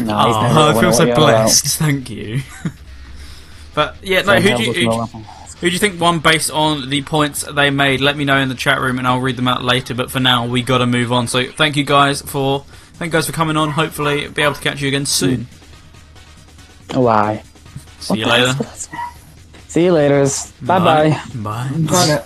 [0.00, 0.12] Oh, never
[0.60, 1.16] I won feel what so you're about.
[1.44, 1.66] blessed.
[1.78, 2.42] Thank you.
[3.74, 4.38] but yeah, no.
[4.38, 5.06] Who do you, who,
[5.60, 8.02] who do you think won based on the points they made?
[8.02, 9.94] Let me know in the chat room, and I'll read them out later.
[9.94, 11.26] But for now, we got to move on.
[11.28, 12.60] So thank you guys for
[12.94, 13.70] thank you guys for coming on.
[13.70, 15.46] Hopefully, be able to catch you again soon.
[16.88, 17.02] Mm.
[17.02, 17.42] Why?
[18.06, 18.52] See you later.
[19.68, 20.26] See you later.
[20.62, 21.22] Bye bye.
[21.34, 21.70] Bye.
[21.86, 22.24] Gonna-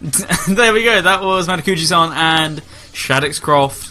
[0.48, 1.02] there we go.
[1.02, 2.58] That was Matakuchi-san and
[2.92, 3.88] Shaddix Croft.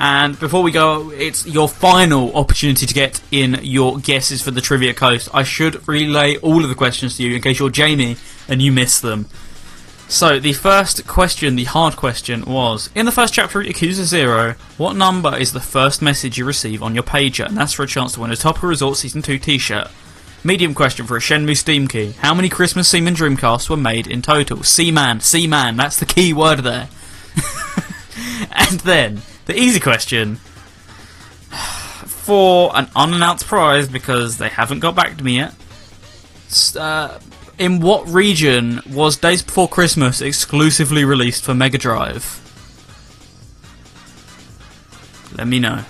[0.00, 4.60] And before we go, it's your final opportunity to get in your guesses for the
[4.60, 5.28] Trivia Coast.
[5.34, 8.16] I should relay all of the questions to you in case you're Jamie
[8.48, 9.26] and you miss them.
[10.06, 14.54] So, the first question, the hard question, was In the first chapter of Yakuza Zero,
[14.78, 17.44] what number is the first message you receive on your pager?
[17.46, 19.88] And that's for a chance to win a Top Resort Season 2 t shirt.
[20.44, 22.12] Medium question for a Shenmue Steam key.
[22.18, 24.62] How many Christmas Seaman Dreamcasts were made in total?
[24.62, 26.88] Seaman, Seaman, that's the key word there.
[28.52, 30.36] and then, the easy question
[31.56, 35.54] for an unannounced prize because they haven't got back to me yet.
[36.76, 37.18] Uh,
[37.58, 42.44] in what region was Daze Before Christmas exclusively released for Mega Drive?
[45.36, 45.84] Let me know.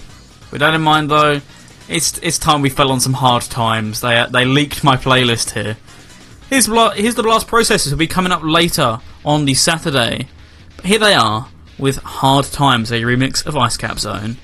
[0.51, 1.41] With that in mind, though,
[1.89, 4.01] it's it's time we fell on some hard times.
[4.01, 5.77] They uh, they leaked my playlist here.
[6.51, 10.29] Here's here's the Blast Processors will be coming up later on the Saturday.
[10.77, 11.49] But here they are
[11.79, 14.37] with Hard Times, a remix of Ice Cap Zone.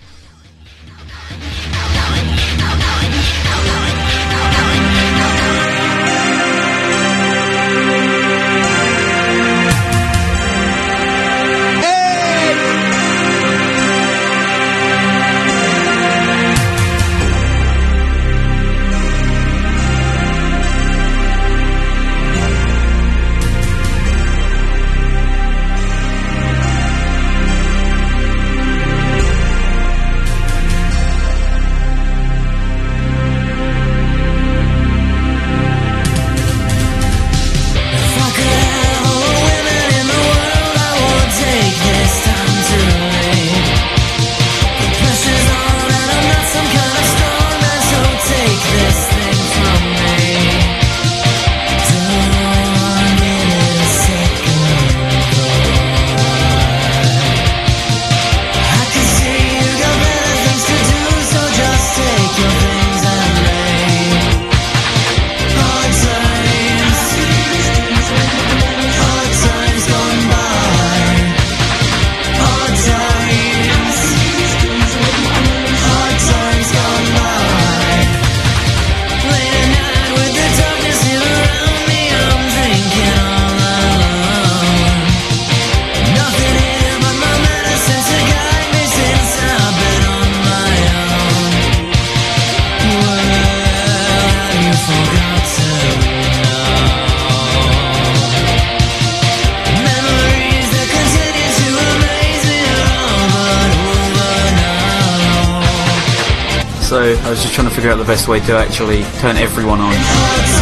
[108.24, 110.53] Best way to actually turn everyone on.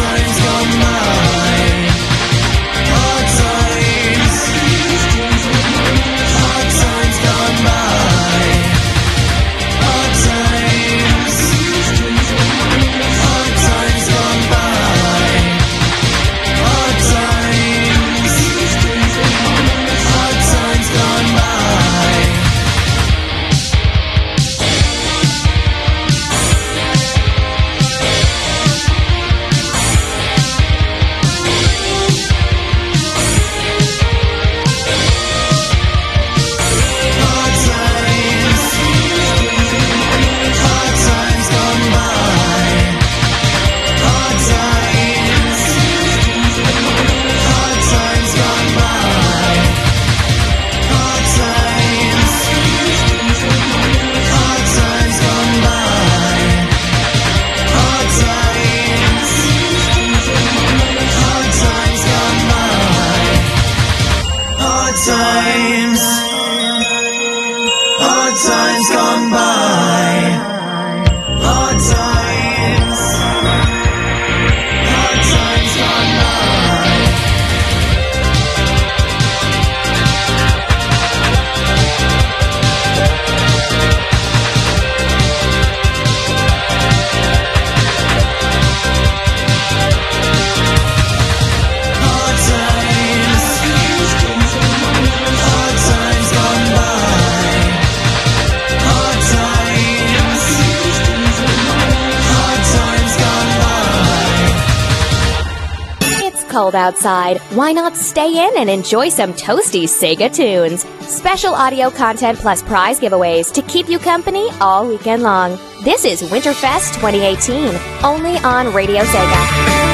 [106.73, 107.37] Cold outside.
[107.55, 110.85] Why not stay in and enjoy some toasty Sega tunes?
[111.07, 115.57] Special audio content plus prize giveaways to keep you company all weekend long.
[115.83, 119.92] This is Winterfest 2018, only on Radio Sega.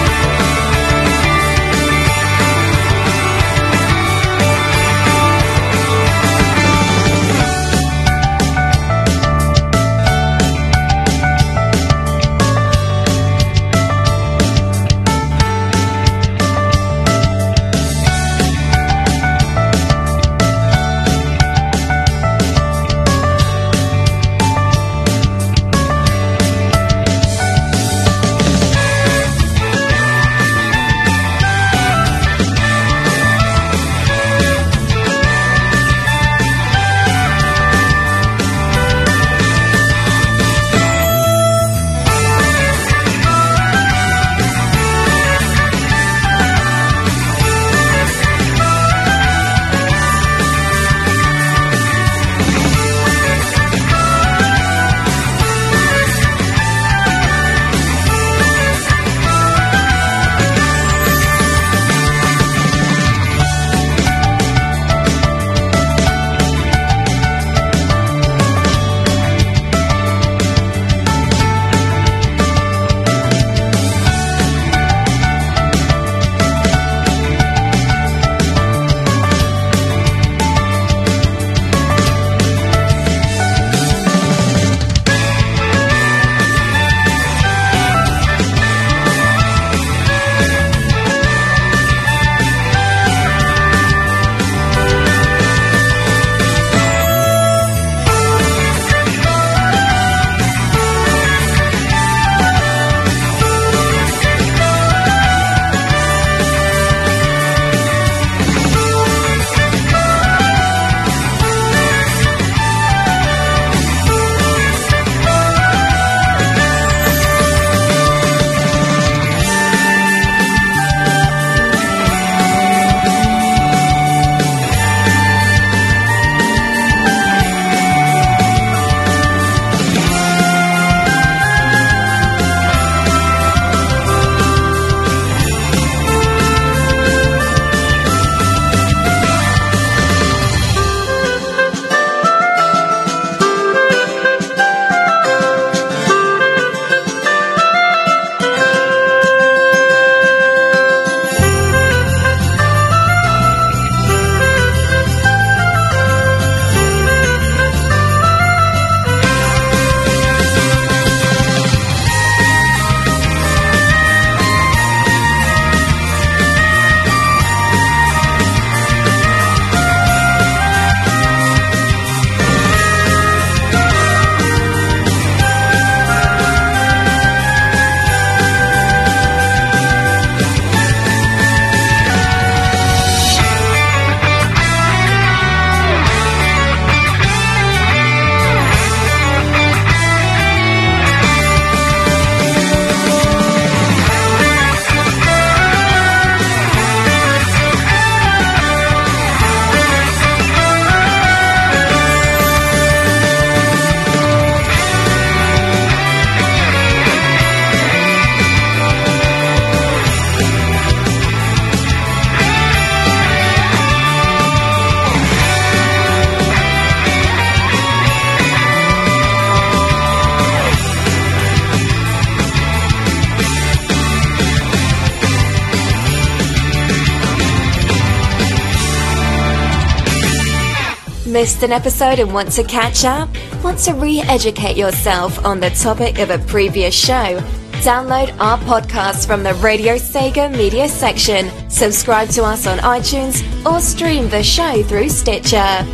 [231.39, 233.29] Missed an episode and want to catch up?
[233.63, 237.39] Want to re educate yourself on the topic of a previous show?
[237.79, 243.79] Download our podcast from the Radio Sega media section, subscribe to us on iTunes, or
[243.79, 245.85] stream the show through Stitcher.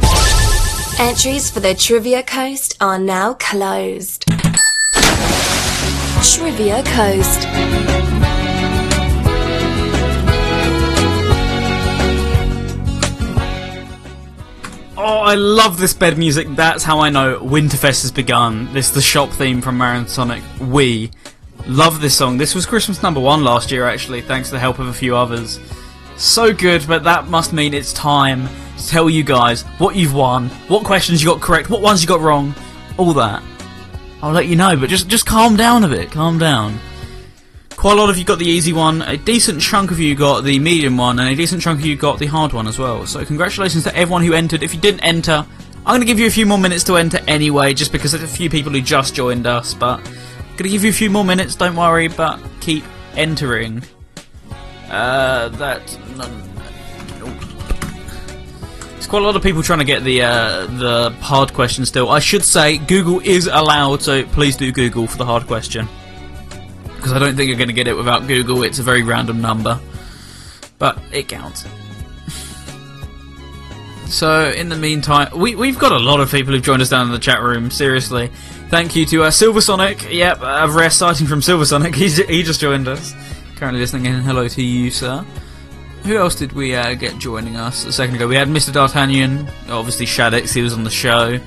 [0.97, 4.25] Entries for the Trivia Coast are now closed.
[6.23, 8.14] Trivia Coast.
[15.07, 16.47] Oh, I love this bed music.
[16.55, 18.73] That's how I know Winterfest has begun.
[18.73, 21.11] This is the shop theme from Mario Sonic Wii.
[21.67, 22.39] Love this song.
[22.39, 25.15] This was Christmas number one last year, actually, thanks to the help of a few
[25.15, 25.59] others.
[26.17, 28.47] So good, but that must mean it's time
[28.79, 32.07] to tell you guys what you've won, what questions you got correct, what ones you
[32.07, 32.55] got wrong,
[32.97, 33.43] all that.
[34.23, 36.09] I'll let you know, but just just calm down a bit.
[36.09, 36.79] Calm down.
[37.77, 40.43] Quite a lot of you got the easy one, a decent chunk of you got
[40.43, 43.05] the medium one, and a decent chunk of you got the hard one as well.
[43.05, 44.63] So congratulations to everyone who entered.
[44.63, 45.45] If you didn't enter,
[45.79, 48.23] I'm going to give you a few more minutes to enter anyway, just because there's
[48.23, 51.09] a few people who just joined us, but I'm going to give you a few
[51.09, 52.83] more minutes, don't worry, but keep
[53.15, 53.83] entering.
[54.89, 55.99] Uh, that...
[56.15, 56.27] No,
[57.19, 57.39] nope.
[58.91, 62.09] There's quite a lot of people trying to get the uh, the hard question still.
[62.09, 65.87] I should say Google is allowed, so please do Google for the hard question
[67.05, 68.63] because I don't think you're going to get it without Google.
[68.63, 69.79] It's a very random number,
[70.79, 71.63] but it counts.
[74.07, 77.05] so, in the meantime, we, we've got a lot of people who've joined us down
[77.05, 77.69] in the chat room.
[77.69, 78.31] Seriously,
[78.69, 80.11] thank you to uh, Silver Sonic.
[80.11, 81.93] Yep, a rare sighting from Silver Sonic.
[81.95, 83.13] He's, he just joined us.
[83.57, 84.21] Currently listening in.
[84.21, 85.23] Hello to you, sir.
[86.05, 88.27] Who else did we uh, get joining us a second ago?
[88.27, 88.73] We had Mr.
[88.73, 91.39] D'Artagnan, obviously Shaddix, he was on the show.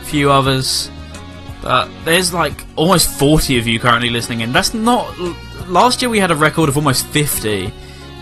[0.00, 0.88] A few others.
[1.64, 4.52] But there's like almost 40 of you currently listening in.
[4.52, 5.18] That's not.
[5.66, 7.72] Last year we had a record of almost 50,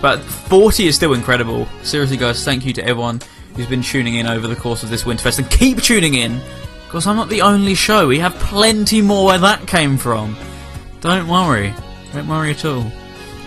[0.01, 1.67] but 40 is still incredible.
[1.83, 3.21] Seriously, guys, thank you to everyone
[3.57, 6.41] who's been tuning in over the course of this Winterfest, and keep tuning in
[6.85, 8.07] because I'm not the only show.
[8.07, 10.37] We have plenty more where that came from.
[11.01, 11.75] Don't worry,
[12.13, 12.87] don't worry at all.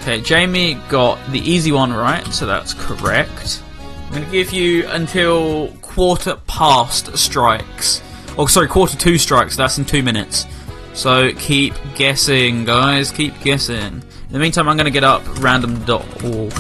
[0.01, 3.63] Okay, Jamie got the easy one right, so that's correct.
[3.79, 8.01] I'm going to give you until quarter past strikes.
[8.37, 9.55] Oh, sorry, quarter to strikes.
[9.55, 10.45] That's in two minutes.
[10.93, 13.11] So keep guessing, guys.
[13.11, 13.77] Keep guessing.
[13.77, 16.53] In the meantime, I'm going to get up random.org.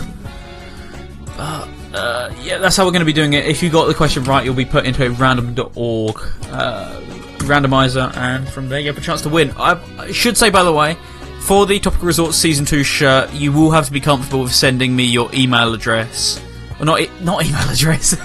[1.37, 3.45] Uh, uh, yeah, that's how we're going to be doing it.
[3.45, 6.15] If you got the question right, you'll be put into a random.org
[6.51, 7.01] uh,
[7.39, 9.51] randomizer, and from there you have a chance to win.
[9.57, 10.97] I, I should say, by the way,
[11.41, 14.95] for the Topical Resorts Season 2 shirt, you will have to be comfortable with sending
[14.95, 16.41] me your email address.
[16.79, 18.15] Well, not, e- not email address.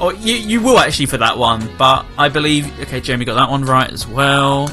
[0.00, 2.66] Oh, you, you will actually for that one, but I believe.
[2.80, 4.70] Okay, Jamie got that one right as well.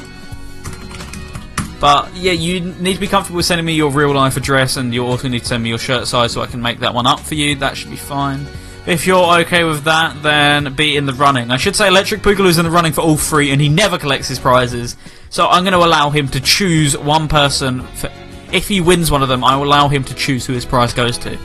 [1.80, 4.94] But yeah, you need to be comfortable with sending me your real life address, and
[4.94, 7.06] you also need to send me your shirt size so I can make that one
[7.06, 7.56] up for you.
[7.56, 8.46] That should be fine.
[8.86, 11.50] If you're okay with that, then be in the running.
[11.50, 14.28] I should say Electric Boogaloo's in the running for all three, and he never collects
[14.28, 14.96] his prizes.
[15.28, 17.82] So I'm going to allow him to choose one person.
[17.82, 18.10] For,
[18.52, 20.94] if he wins one of them, I will allow him to choose who his prize
[20.94, 21.36] goes to,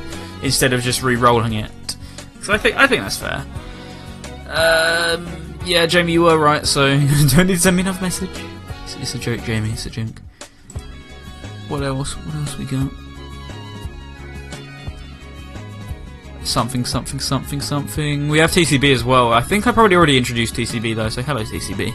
[0.44, 1.72] instead of just re-rolling it.
[2.44, 3.44] So I think I think that's fair.
[4.52, 6.88] Um, yeah, Jamie, you were right, so
[7.36, 8.30] don't need to send me another message.
[8.84, 10.22] It's, it's a joke, Jamie, it's a joke.
[11.70, 12.18] What else?
[12.18, 12.92] What else we got?
[16.44, 18.28] Something, something, something, something.
[18.28, 19.32] We have TCB as well.
[19.32, 21.94] I think I probably already introduced TCB though, so hello TCB.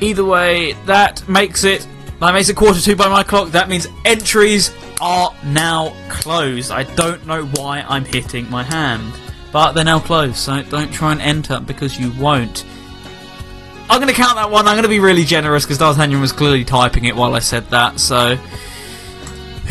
[0.00, 1.86] Either way, that makes it.
[2.20, 3.50] That makes it quarter to by my clock.
[3.50, 6.70] That means entries are now closed.
[6.70, 9.12] I don't know why I'm hitting my hand.
[9.54, 12.64] But they're now closed, so don't try and enter because you won't.
[13.88, 14.66] I'm going to count that one.
[14.66, 17.70] I'm going to be really generous because D'Artagnan was clearly typing it while I said
[17.70, 18.36] that, so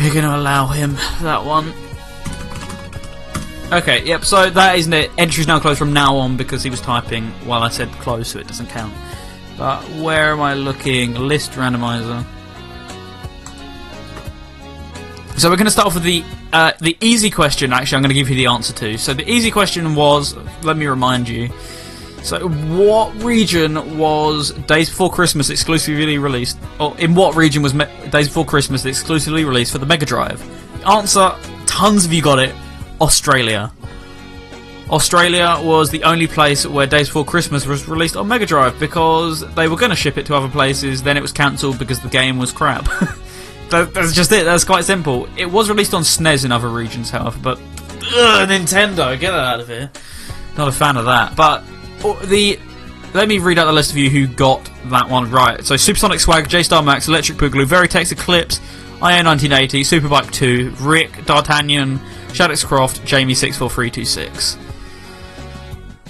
[0.00, 1.74] we're going to allow him that one.
[3.70, 5.10] Okay, yep, so that isn't it.
[5.18, 8.38] Entry's now closed from now on because he was typing while I said close, so
[8.38, 8.94] it doesn't count.
[9.58, 11.14] But where am I looking?
[11.14, 12.24] List randomizer.
[15.36, 16.24] So we're going to start off with the
[16.54, 17.72] uh, the easy question.
[17.72, 18.96] Actually, I'm going to give you the answer to.
[18.96, 21.50] So the easy question was, let me remind you.
[22.22, 26.56] So what region was Daze Before Christmas exclusively released?
[26.78, 30.40] Or in what region was Me- Daze Before Christmas exclusively released for the Mega Drive?
[30.86, 31.34] Answer:
[31.66, 32.54] Tons of you got it.
[33.00, 33.72] Australia.
[34.90, 39.40] Australia was the only place where Daze Before Christmas was released on Mega Drive because
[39.54, 41.02] they were going to ship it to other places.
[41.02, 42.88] Then it was cancelled because the game was crap.
[43.70, 44.44] that, that's just it.
[44.44, 45.28] That's quite simple.
[45.36, 49.60] It was released on SNES in other regions, however, but ugh, Nintendo, get that out
[49.60, 49.90] of here.
[50.56, 51.36] Not a fan of that.
[51.36, 51.64] But
[52.04, 52.58] oh, the
[53.14, 55.64] let me read out the list of you who got that one right.
[55.64, 58.60] So Supersonic Swag, J Star Max, Electric Boogaloo, Veritex Eclipse,
[59.00, 64.58] IO 1980, Superbike 2, Rick, D'Artagnan, Shaddix Croft, Jamie 64326.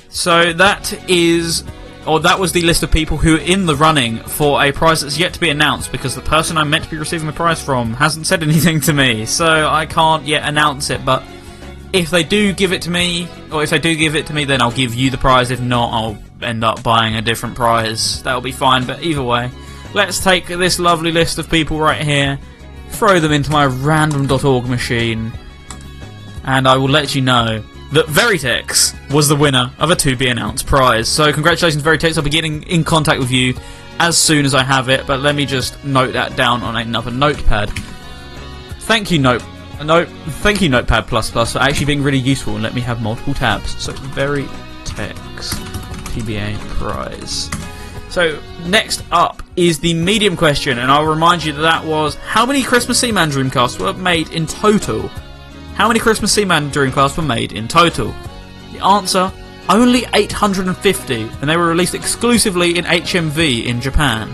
[0.08, 1.64] So that is,
[2.06, 5.00] or that was the list of people who are in the running for a prize
[5.00, 7.62] that's yet to be announced because the person I'm meant to be receiving the prize
[7.62, 11.04] from hasn't said anything to me, so I can't yet announce it.
[11.04, 11.22] But
[11.92, 14.44] if they do give it to me, or if they do give it to me,
[14.44, 15.50] then I'll give you the prize.
[15.50, 18.22] If not, I'll end up buying a different prize.
[18.22, 18.84] That'll be fine.
[18.84, 19.50] But either way,
[19.94, 22.38] let's take this lovely list of people right here,
[22.90, 25.32] throw them into my random.org machine,
[26.44, 27.64] and I will let you know
[27.94, 31.08] that Veritex was the winner of a to be announced prize.
[31.08, 32.16] So congratulations, Veritex.
[32.16, 33.54] I'll be getting in contact with you
[34.00, 35.06] as soon as I have it.
[35.06, 37.70] But let me just note that down on another notepad.
[38.80, 39.42] Thank you, Note.
[39.82, 40.08] Note.
[40.42, 43.34] Thank you, Notepad Plus Plus, for actually being really useful and let me have multiple
[43.34, 43.80] tabs.
[43.82, 45.54] So Veritex
[46.14, 47.50] TBA prize.
[48.10, 52.46] So next up is the medium question, and I'll remind you that that was how
[52.46, 55.10] many Christmas Seaman Dreamcasts were made in total.
[55.74, 58.14] How many Christmas Seaman Dreamcasts were made in total?
[58.72, 59.32] The answer:
[59.68, 64.32] only 850, and they were released exclusively in HMV in Japan.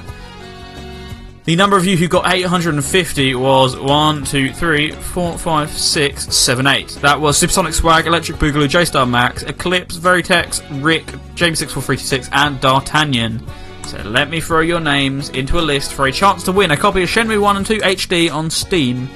[1.44, 6.66] The number of you who got 850 was 1, 2, 3, 4, 5, 6, 7,
[6.66, 6.88] 8.
[7.00, 13.42] That was Supersonic Swag, Electric Boogaloo, J-Star Max, Eclipse, Veritex, Rick, James64326, and D'Artagnan.
[13.86, 16.76] So let me throw your names into a list for a chance to win a
[16.76, 19.08] copy of Shenmue 1 and 2 HD on Steam.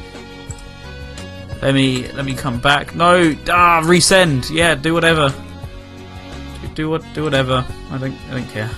[1.64, 2.94] Let me let me come back.
[2.94, 4.50] No, ah, resend.
[4.50, 5.32] Yeah, do whatever.
[6.60, 7.64] Do, do what do whatever.
[7.90, 8.68] I don't I don't care.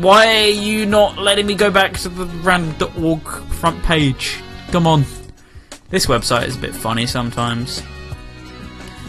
[0.00, 3.22] Why are you not letting me go back to the random.org
[3.60, 4.40] front page?
[4.72, 5.04] Come on.
[5.88, 7.80] This website is a bit funny sometimes.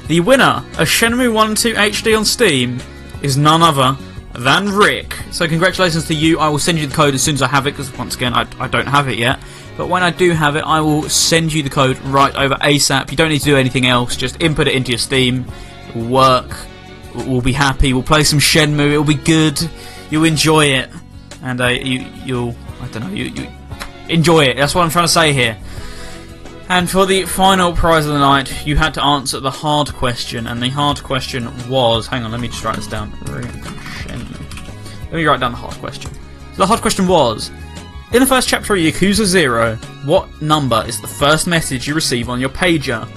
[0.05, 2.79] The winner of Shenmue 1 2 HD on Steam
[3.23, 3.97] is none other
[4.33, 5.15] than Rick.
[5.31, 6.37] So congratulations to you.
[6.37, 8.35] I will send you the code as soon as I have it because once again
[8.35, 9.39] I, I don't have it yet.
[9.79, 13.11] But when I do have it, I will send you the code right over ASAP.
[13.11, 14.17] You don't need to do anything else.
[14.17, 15.45] Just input it into your Steam.
[15.87, 16.53] It will work.
[17.15, 17.93] We'll be happy.
[17.93, 18.91] We'll play some Shenmue.
[18.91, 19.57] It'll be good.
[20.09, 20.89] You'll enjoy it,
[21.41, 23.47] and uh, you you'll I don't know you, you
[24.09, 24.57] enjoy it.
[24.57, 25.57] That's what I'm trying to say here.
[26.67, 30.47] And for the final prize of the night, you had to answer the hard question,
[30.47, 32.05] and the hard question was.
[32.05, 33.13] Hang on, let me just write this down.
[33.27, 36.11] Let me write down the hard question.
[36.11, 37.49] So the hard question was.
[38.11, 42.27] In the first chapter of Yakuza 0, what number is the first message you receive
[42.27, 43.07] on your pager?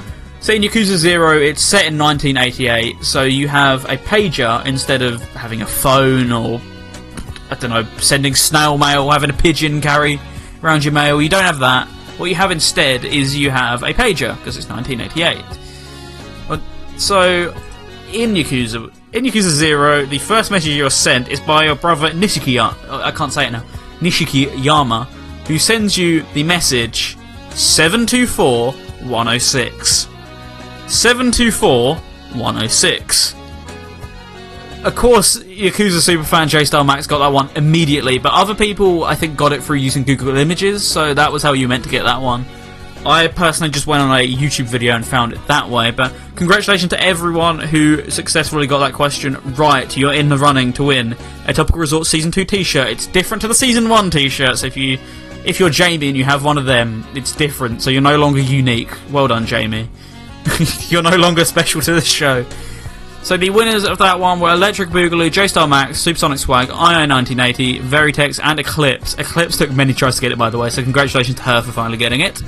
[0.41, 5.23] So in Yakuza 0, it's set in 1988, so you have a pager instead of
[5.35, 6.61] having a phone or,
[7.51, 10.21] I don't know, sending snail mail, having a pigeon carry
[10.63, 11.23] around your mail.
[11.23, 11.89] You don't have that.
[12.19, 15.43] What you have instead is you have a pager, because it's 1988.
[16.49, 16.61] But-
[16.99, 17.55] So,
[18.13, 22.61] in Yakuza, in Yakuza 0, the first message you're sent is by your brother Nishiki,
[22.61, 23.63] I can't say it now,
[24.03, 25.05] Nishiki Yama,
[25.47, 27.17] who sends you the message
[27.51, 30.09] 724 106.
[30.89, 33.35] 724 106.
[34.85, 39.15] Of course, Yakuza superfan J Star Max got that one immediately, but other people I
[39.15, 42.03] think got it through using Google Images, so that was how you meant to get
[42.03, 42.45] that one.
[43.05, 46.91] I personally just went on a YouTube video and found it that way, but congratulations
[46.91, 49.95] to everyone who successfully got that question right.
[49.97, 51.17] You're in the running to win
[51.47, 52.89] a Topical Resort Season 2 t-shirt.
[52.89, 54.99] It's different to the Season 1 t-shirt, so if you
[55.45, 58.39] if you're Jamie and you have one of them, it's different, so you're no longer
[58.39, 58.91] unique.
[59.11, 59.89] Well done, Jamie.
[60.89, 62.47] you're no longer special to this show.
[63.25, 68.41] So the winners of that one were Electric Boogaloo, J-Star Max, Supersonic Swag, IO1980, Veritex,
[68.43, 69.15] and Eclipse.
[69.15, 71.73] Eclipse took many tries to get it, by the way, so congratulations to her for
[71.73, 72.41] finally getting it.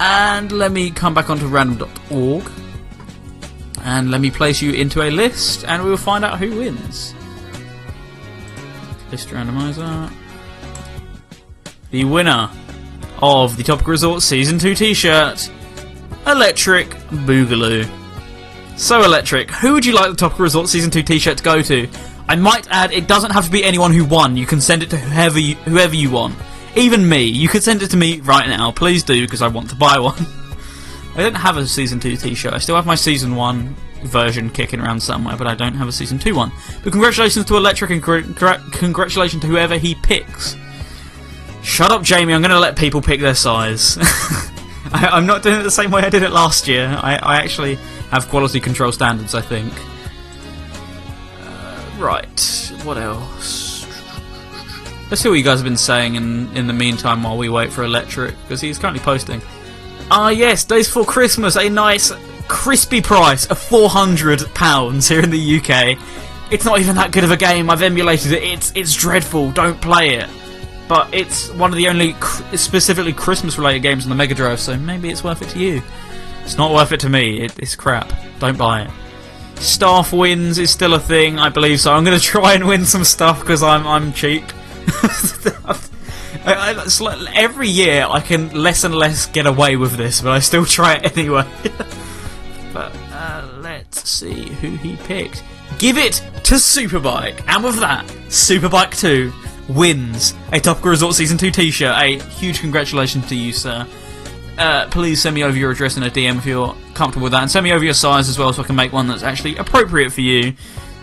[0.00, 2.50] And let me come back onto random.org.
[3.82, 7.14] And let me place you into a list, and we will find out who wins.
[9.10, 10.10] List randomizer.
[11.90, 12.50] The winner
[13.22, 15.50] of the Topic Resort Season 2 t shirt,
[16.26, 17.88] Electric Boogaloo.
[18.76, 21.62] So, Electric, who would you like the Topical Resort Season 2 t shirt to go
[21.62, 21.88] to?
[22.28, 24.36] I might add, it doesn't have to be anyone who won.
[24.36, 26.34] You can send it to whoever you, whoever you want.
[26.76, 27.22] Even me.
[27.22, 28.72] You could send it to me right now.
[28.72, 30.26] Please do, because I want to buy one.
[31.16, 32.52] I don't have a Season 2 t shirt.
[32.52, 35.92] I still have my Season 1 version kicking around somewhere, but I don't have a
[35.92, 36.52] Season 2 one.
[36.82, 40.56] But congratulations to Electric and congr- congr- congratulations to whoever he picks.
[41.62, 42.34] Shut up, Jamie.
[42.34, 43.96] I'm going to let people pick their size.
[44.92, 46.86] I, I'm not doing it the same way I did it last year.
[47.02, 47.76] I, I actually
[48.10, 49.72] have quality control standards, I think.
[51.40, 52.72] Uh, right.
[52.84, 53.63] What else?
[55.10, 57.72] Let's see what you guys have been saying in, in the meantime while we wait
[57.72, 59.40] for Electric, because he's currently posting.
[60.10, 62.12] Ah, yes, Daze Before Christmas, a nice
[62.48, 65.98] crispy price of £400 here in the UK.
[66.52, 67.70] It's not even that good of a game.
[67.70, 68.42] I've emulated it.
[68.42, 69.50] It's it's dreadful.
[69.52, 70.28] Don't play it.
[70.88, 74.60] But it's one of the only cr- specifically Christmas related games on the Mega Drive,
[74.60, 75.82] so maybe it's worth it to you.
[76.42, 77.40] It's not worth it to me.
[77.40, 78.12] It, it's crap.
[78.38, 78.90] Don't buy it.
[79.58, 81.92] staff wins is still a thing, I believe so.
[81.92, 84.44] I'm going to try and win some stuff because I'm I'm cheap.
[86.44, 90.32] I, I, like every year I can less and less get away with this, but
[90.32, 91.46] I still try it anyway.
[92.72, 95.42] but uh, let's see who he picked.
[95.78, 96.14] Give it
[96.44, 99.32] to Superbike, and with that, Superbike 2
[99.72, 101.96] wins a Topical Resort Season 2 t-shirt.
[101.96, 103.86] A huge congratulations to you, sir.
[104.58, 107.42] Uh, please send me over your address in a DM if you're comfortable with that,
[107.42, 109.56] and send me over your size as well so I can make one that's actually
[109.56, 110.52] appropriate for you.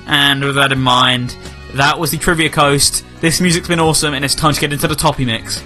[0.07, 1.35] And with that in mind,
[1.75, 3.05] that was the Trivia Coast.
[3.21, 5.63] This music's been awesome, and it's time to get into the Toppy Mix.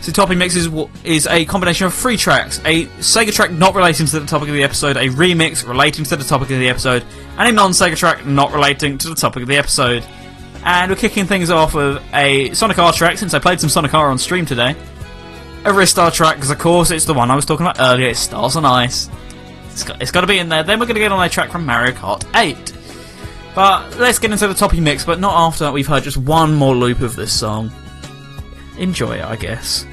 [0.00, 0.68] So Toppy Mix is,
[1.04, 2.60] is a combination of three tracks.
[2.64, 6.16] A Sega track not relating to the topic of the episode, a remix relating to
[6.16, 7.04] the topic of the episode,
[7.36, 10.04] and a non-Sega track not relating to the topic of the episode.
[10.64, 13.94] And we're kicking things off with a Sonic R track, since I played some Sonic
[13.94, 14.74] R on stream today.
[15.64, 18.20] A Ristar track, because of course it's the one I was talking about earlier, it's
[18.20, 19.10] Stars on Ice.
[19.70, 20.62] It's got, it's got to be in there.
[20.62, 22.77] Then we're going to get on a track from Mario Kart 8.
[23.58, 26.76] But let's get into the toppy mix, but not after we've heard just one more
[26.76, 27.72] loop of this song.
[28.78, 29.84] Enjoy it, I guess.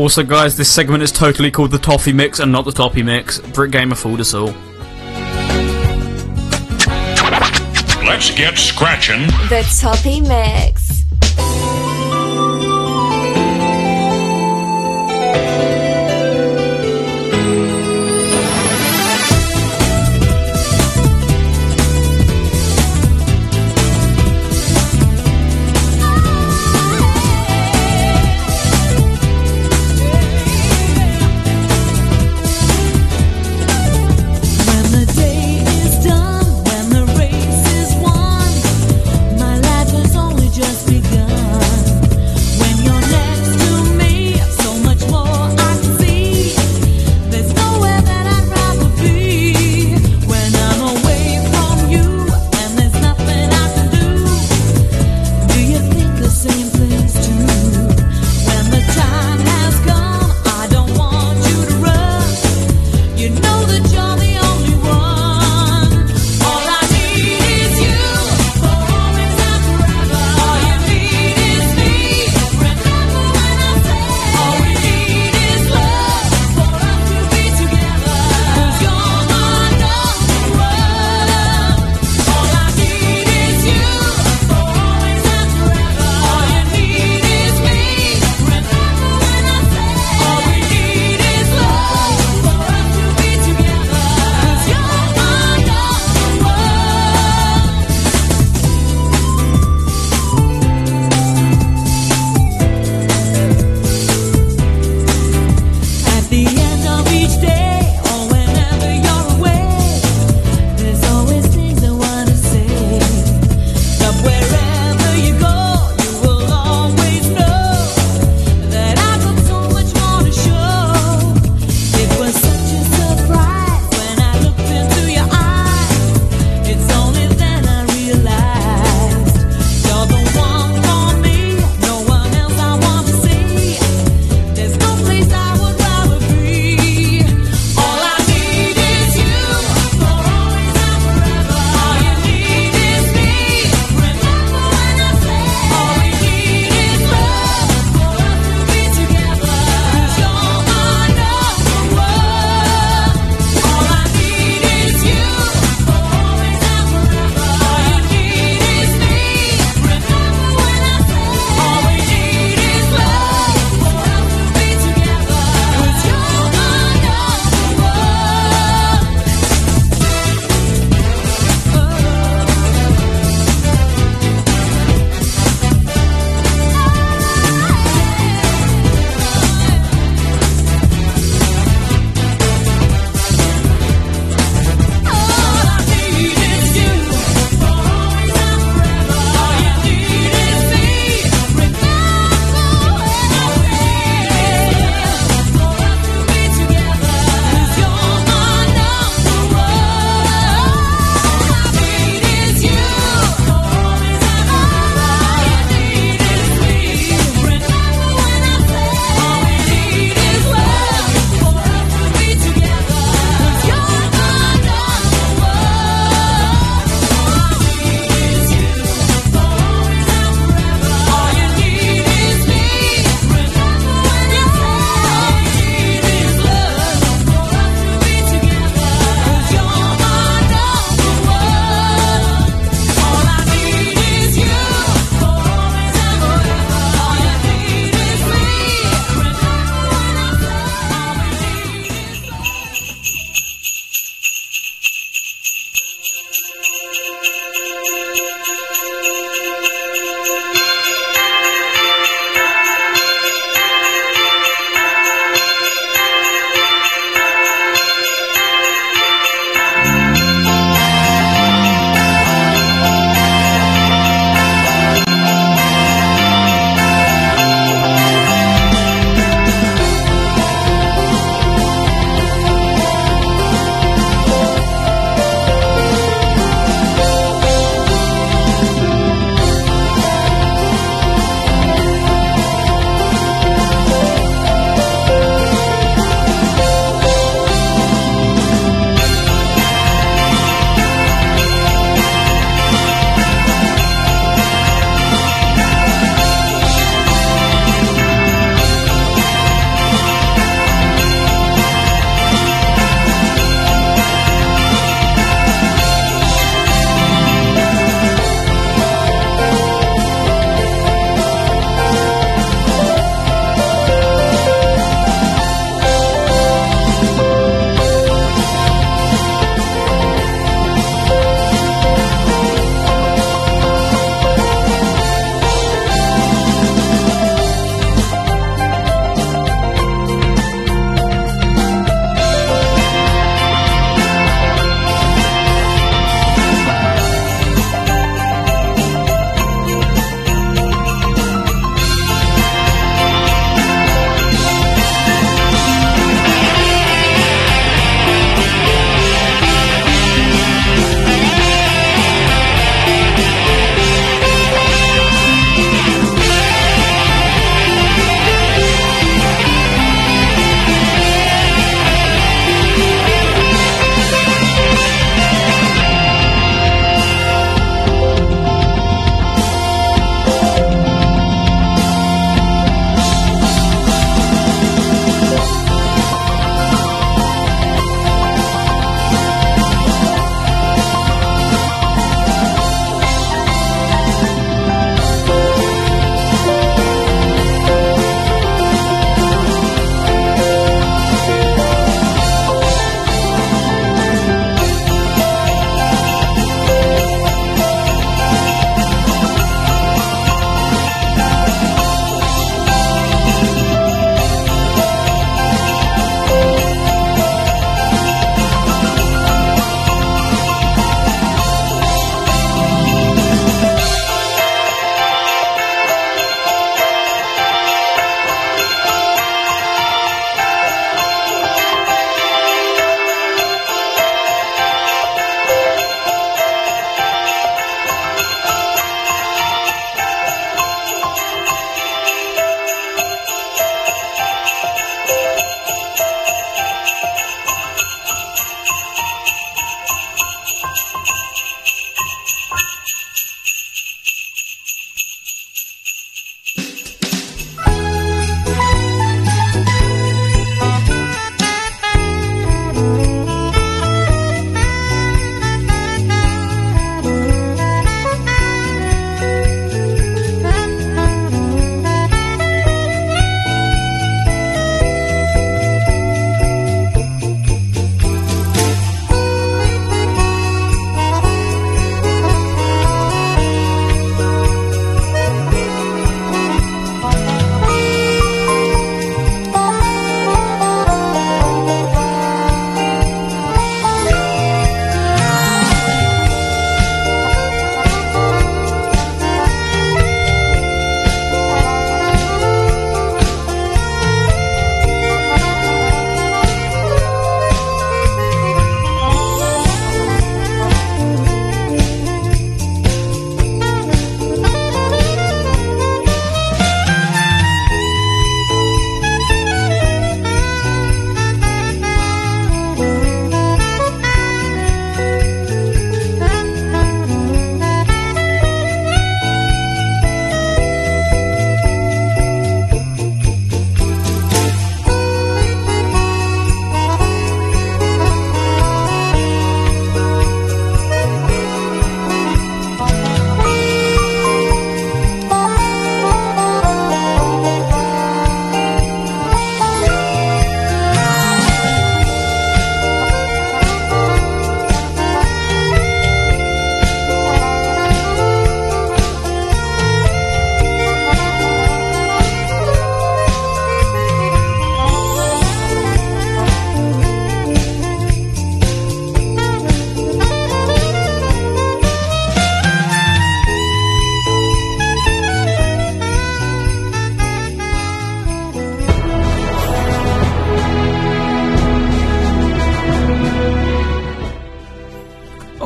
[0.00, 3.38] Also, guys, this segment is totally called the Toffee Mix and not the Toppy Mix.
[3.38, 4.46] Brick Gamer fooled us all.
[8.06, 9.26] Let's get scratching.
[9.50, 10.89] The Toppy Mix.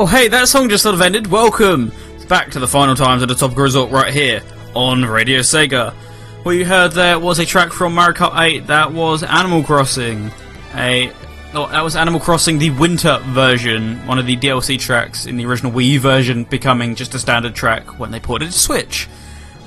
[0.05, 1.28] Oh, hey, that song just sort of ended.
[1.28, 1.90] Welcome
[2.28, 4.43] back to the final times at the Topical Resort right here
[4.74, 5.94] on Radio Sega.
[6.43, 10.31] What you heard there was a track from Mario Kart 8 that was Animal Crossing.
[10.74, 11.10] A
[11.55, 15.47] oh, that was Animal Crossing the Winter version, one of the DLC tracks in the
[15.47, 19.09] original Wii version, becoming just a standard track when they ported it to Switch.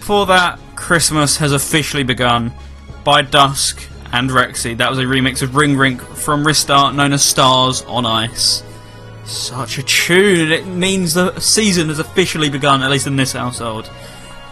[0.01, 2.53] For that, Christmas has officially begun
[3.03, 3.81] by Dusk
[4.14, 4.77] and Rexy.
[4.77, 8.61] That was a remix of Ring Rink from Ristar, known as Stars on Ice.
[9.28, 10.52] Such a tune.
[10.54, 13.91] It means the season has officially begun, at least in this household.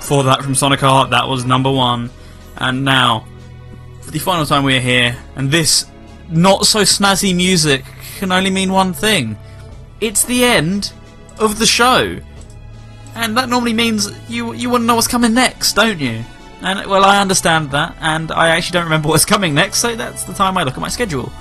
[0.01, 2.09] For that from Sonic Heart, that was number one.
[2.57, 3.25] And now,
[4.01, 5.85] for the final time we are here, and this
[6.29, 7.85] not so snazzy music
[8.17, 9.37] can only mean one thing.
[10.01, 10.91] It's the end
[11.39, 12.19] of the show.
[13.15, 16.23] And that normally means you you want to know what's coming next, don't you?
[16.61, 20.25] And well, I understand that, and I actually don't remember what's coming next, so that's
[20.25, 21.31] the time I look at my schedule.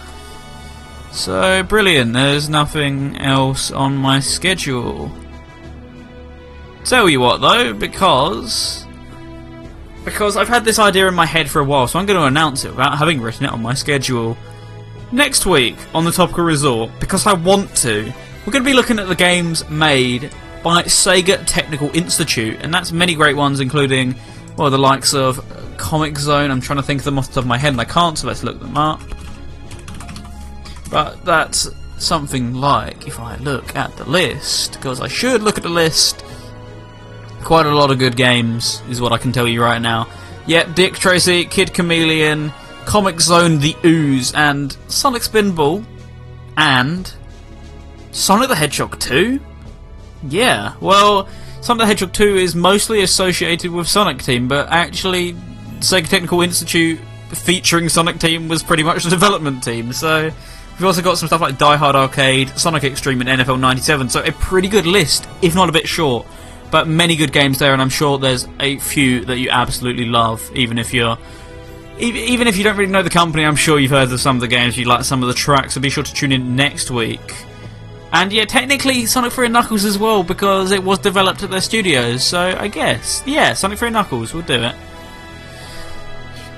[1.15, 2.13] So brilliant.
[2.13, 5.13] There's nothing else on my schedule.
[6.85, 8.85] Tell you what, though, because
[10.05, 12.27] because I've had this idea in my head for a while, so I'm going to
[12.27, 14.37] announce it without having written it on my schedule.
[15.13, 18.13] Next week on the Topical Resort, because I want to,
[18.45, 20.33] we're going to be looking at the games made
[20.65, 24.17] by Sega Technical Institute, and that's many great ones, including
[24.57, 25.37] well the likes of
[25.77, 26.51] Comix Zone.
[26.51, 28.19] I'm trying to think of them off the top of my head, and I can't,
[28.19, 29.01] so let's look them up.
[30.91, 35.63] But that's something like, if I look at the list, because I should look at
[35.63, 36.25] the list,
[37.43, 40.09] quite a lot of good games, is what I can tell you right now.
[40.47, 42.51] Yep, Dick Tracy, Kid Chameleon,
[42.85, 45.85] Comix Zone The Ooze, and Sonic Spinball,
[46.57, 47.13] and
[48.13, 49.41] Sonic the Hedgehog 2?
[50.29, 51.29] Yeah, well,
[51.63, 55.33] Sonic the Hedgehog 2 is mostly associated with Sonic Team, but actually,
[55.81, 57.01] Sega Technical Institute
[57.31, 60.31] featuring Sonic Team was pretty much the development team, so
[60.75, 64.23] we've also got some stuff like Die Hard Arcade, Sonic X-treme, and NFL 97, so
[64.23, 66.27] a pretty good list, if not a bit short.
[66.71, 70.51] But many good games there, and I'm sure there's a few that you absolutely love,
[70.55, 71.17] even if you're.
[71.97, 74.41] Even if you don't really know the company, I'm sure you've heard of some of
[74.41, 76.91] the games, you like some of the tracks, so be sure to tune in next
[76.91, 77.21] week.
[78.13, 81.61] And yeah, technically Sonic 3 and Knuckles as well, because it was developed at their
[81.61, 83.23] studios, so I guess.
[83.27, 84.75] Yeah, Sonic 3 and Knuckles, we'll do it.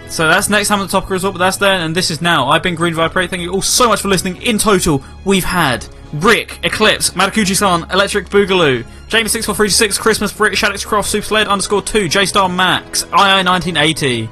[0.08, 2.48] So that's next time on the Top Resort, but that's then, and this is now.
[2.48, 3.26] I've been Green Viper.
[3.26, 4.40] Thank you all so much for listening.
[4.42, 11.26] In total, we've had Rick, Eclipse, Matakuchi-san, Electric Boogaloo, Jamie6436, Christmas Brick, Shadows Croft, Super
[11.26, 14.28] Sled underscore 2, J-Star Max, II1980,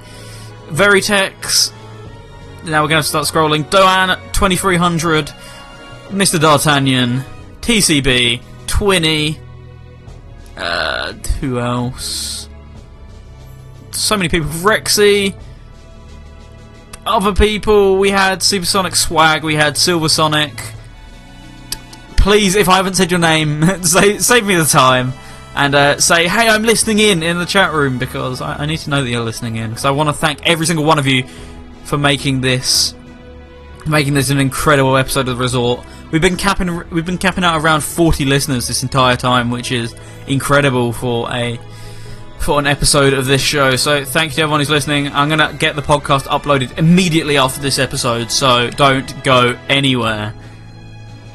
[0.69, 1.73] Veritex,
[2.65, 5.27] now we're going to start scrolling, Doan 2300,
[6.09, 6.41] Mr.
[6.41, 7.23] D'Artagnan,
[7.61, 9.39] TCB, Twinny,
[10.57, 12.49] uh, who else?
[13.91, 14.49] So many people.
[14.49, 15.35] Rexy,
[17.07, 17.97] other people.
[17.97, 20.53] We had Supersonic Swag, we had Silver Sonic.
[22.17, 25.13] Please, if I haven't said your name, say, save me the time
[25.55, 28.79] and uh, say, hey, I'm listening in in the chat room because I, I need
[28.79, 31.07] to know that you're listening in because I want to thank every single one of
[31.07, 31.25] you
[31.85, 32.95] for making this
[33.87, 35.85] making this an incredible episode of the resort.
[36.11, 39.95] We've been capping we've been capping out around 40 listeners this entire time, which is
[40.27, 41.59] incredible for a
[42.45, 43.75] for an episode of this show.
[43.77, 45.09] So thank you to everyone who's listening.
[45.09, 50.35] I'm gonna get the podcast uploaded immediately after this episode, so don't go anywhere.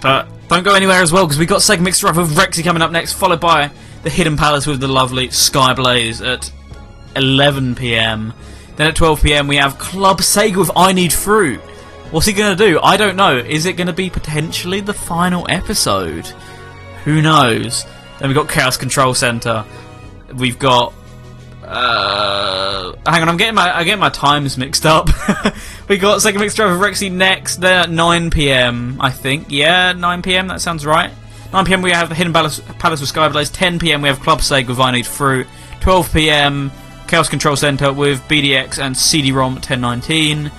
[0.01, 2.91] But don't go anywhere as well because we've got Mixed Up with Rexy coming up
[2.91, 3.71] next, followed by
[4.03, 6.51] the Hidden Palace with the lovely Skyblaze at
[7.15, 8.33] 11 p.m.
[8.75, 9.47] Then at 12 p.m.
[9.47, 11.59] we have Club Sega with I Need Fruit.
[12.11, 12.79] What's he gonna do?
[12.81, 13.37] I don't know.
[13.37, 16.27] Is it gonna be potentially the final episode?
[17.03, 17.85] Who knows?
[18.19, 19.65] Then we've got Chaos Control Center.
[20.35, 20.93] We've got.
[21.69, 25.09] Uh, hang on, I'm getting my I'm getting my times mixed up.
[25.87, 27.57] we got Second Mixed Driver Rexy next.
[27.57, 28.97] They're at 9 p.m.
[28.99, 29.47] I think.
[29.49, 30.47] Yeah, 9 p.m.
[30.47, 31.11] That sounds right.
[31.53, 31.81] 9 p.m.
[31.81, 33.51] we have the Hidden Palace, Palace with Skyblaze.
[33.53, 34.01] 10 p.m.
[34.01, 35.47] we have Club Sega with I Fruit.
[35.81, 36.71] 12 p.m.
[37.07, 40.51] Chaos Control Center with BDX and CD-ROM 1019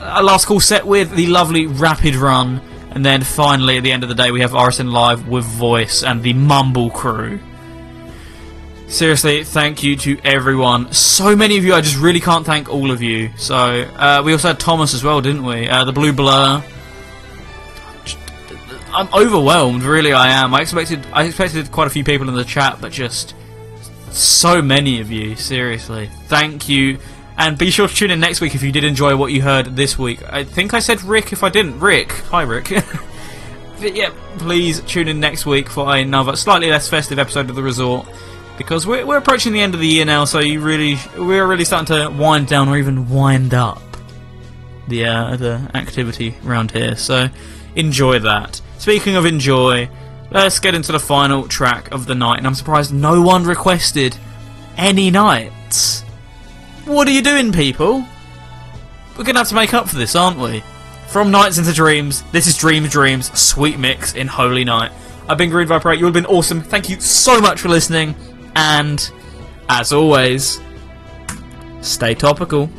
[0.00, 2.60] a last call set with the lovely Rapid Run,
[2.90, 6.02] and then finally at the end of the day we have RSN Live with Voice
[6.02, 7.40] and the Mumble crew.
[8.88, 10.92] Seriously, thank you to everyone.
[10.92, 13.30] So many of you, I just really can't thank all of you.
[13.36, 15.68] So uh, we also had Thomas as well, didn't we?
[15.68, 16.64] Uh, the Blue Blur.
[18.90, 20.14] I'm overwhelmed, really.
[20.14, 20.54] I am.
[20.54, 23.34] I expected, I expected quite a few people in the chat, but just
[24.10, 25.36] so many of you.
[25.36, 26.98] Seriously, thank you.
[27.36, 29.76] And be sure to tune in next week if you did enjoy what you heard
[29.76, 30.20] this week.
[30.32, 31.78] I think I said Rick if I didn't.
[31.78, 32.10] Rick.
[32.30, 32.70] Hi, Rick.
[33.80, 37.62] but yeah, please tune in next week for another slightly less festive episode of The
[37.62, 38.08] Resort.
[38.58, 41.64] Because we're, we're approaching the end of the year now, so you really we're really
[41.64, 43.80] starting to wind down or even wind up
[44.88, 46.96] the uh, the activity around here.
[46.96, 47.28] So
[47.76, 48.60] enjoy that.
[48.78, 49.88] Speaking of enjoy,
[50.30, 54.14] Let's get into the final track of the night, and I'm surprised no one requested
[54.76, 56.02] any nights.
[56.84, 58.04] What are you doing, people?
[59.16, 60.62] We're gonna have to make up for this, aren't we?
[61.06, 64.92] From Nights into Dreams, this is Dreams Dreams, Sweet Mix in Holy Night.
[65.26, 66.60] I've been Green Viper 8, you've been awesome.
[66.60, 68.14] Thank you so much for listening,
[68.56, 69.10] and
[69.68, 70.60] as always,
[71.80, 72.70] stay topical.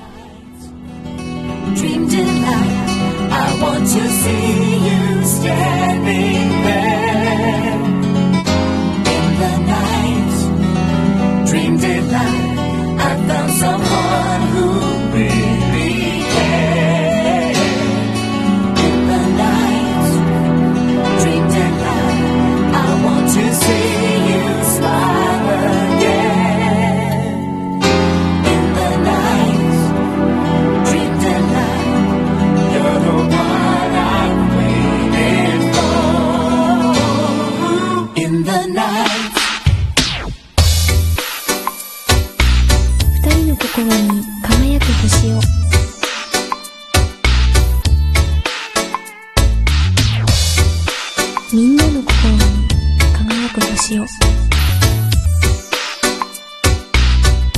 [53.89, 54.07] 輝く星を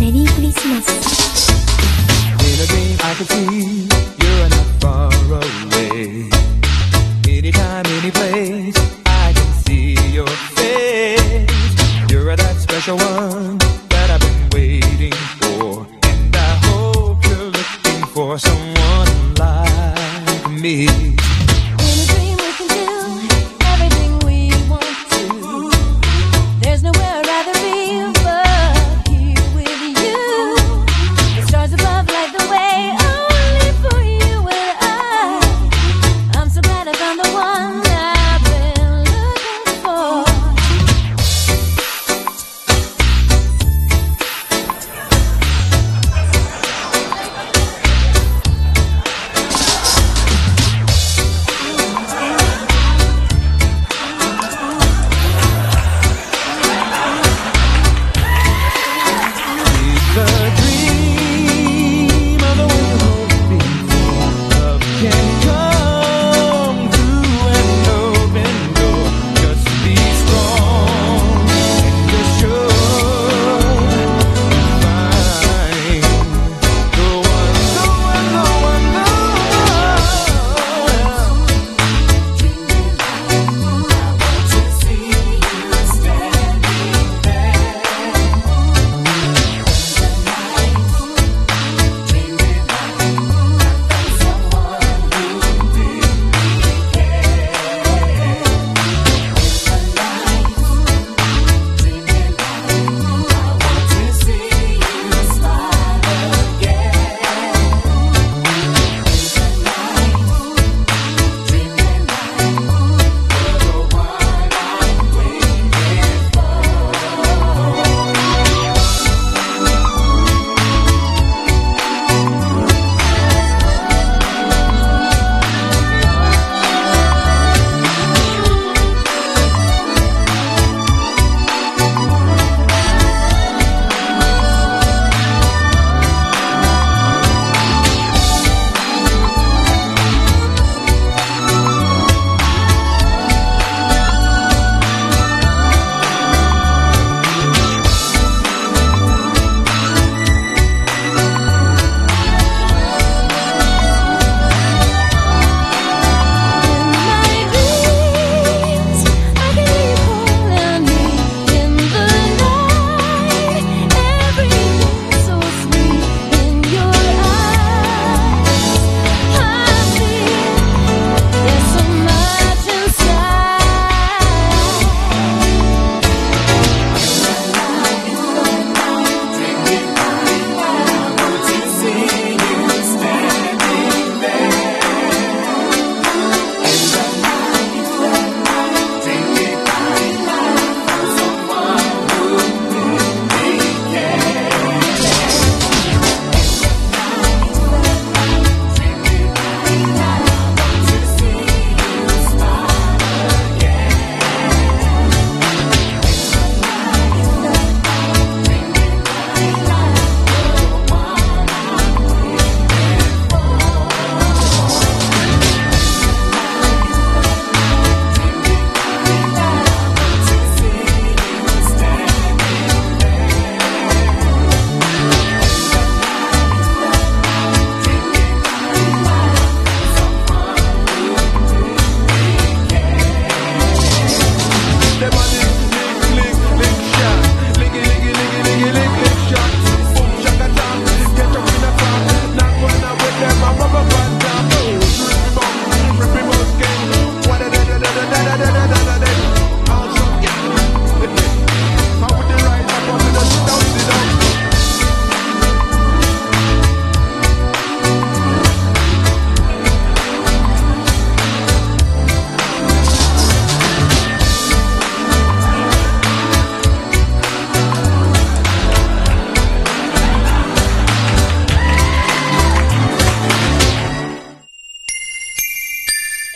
[0.01, 1.07] メリークリスマス
[2.39, 3.89] In a dream, I can see
[4.23, 6.31] you're not far away.
[7.28, 11.51] Anytime, any place, I can see your face.
[12.11, 13.59] You're that special one
[13.89, 15.87] that I've been waiting for.
[16.05, 21.10] And I hope you're looking for someone like me.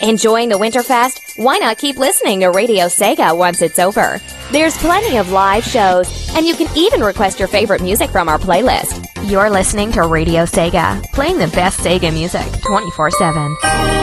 [0.06, 1.36] Enjoying the Winterfest?
[1.36, 4.20] Why not keep listening to Radio Sega once it's over?
[4.52, 8.38] There's plenty of live shows, and you can even request your favorite music from our
[8.38, 9.04] playlist.
[9.28, 13.95] You're listening to Radio Sega, playing the best Sega music 24 7.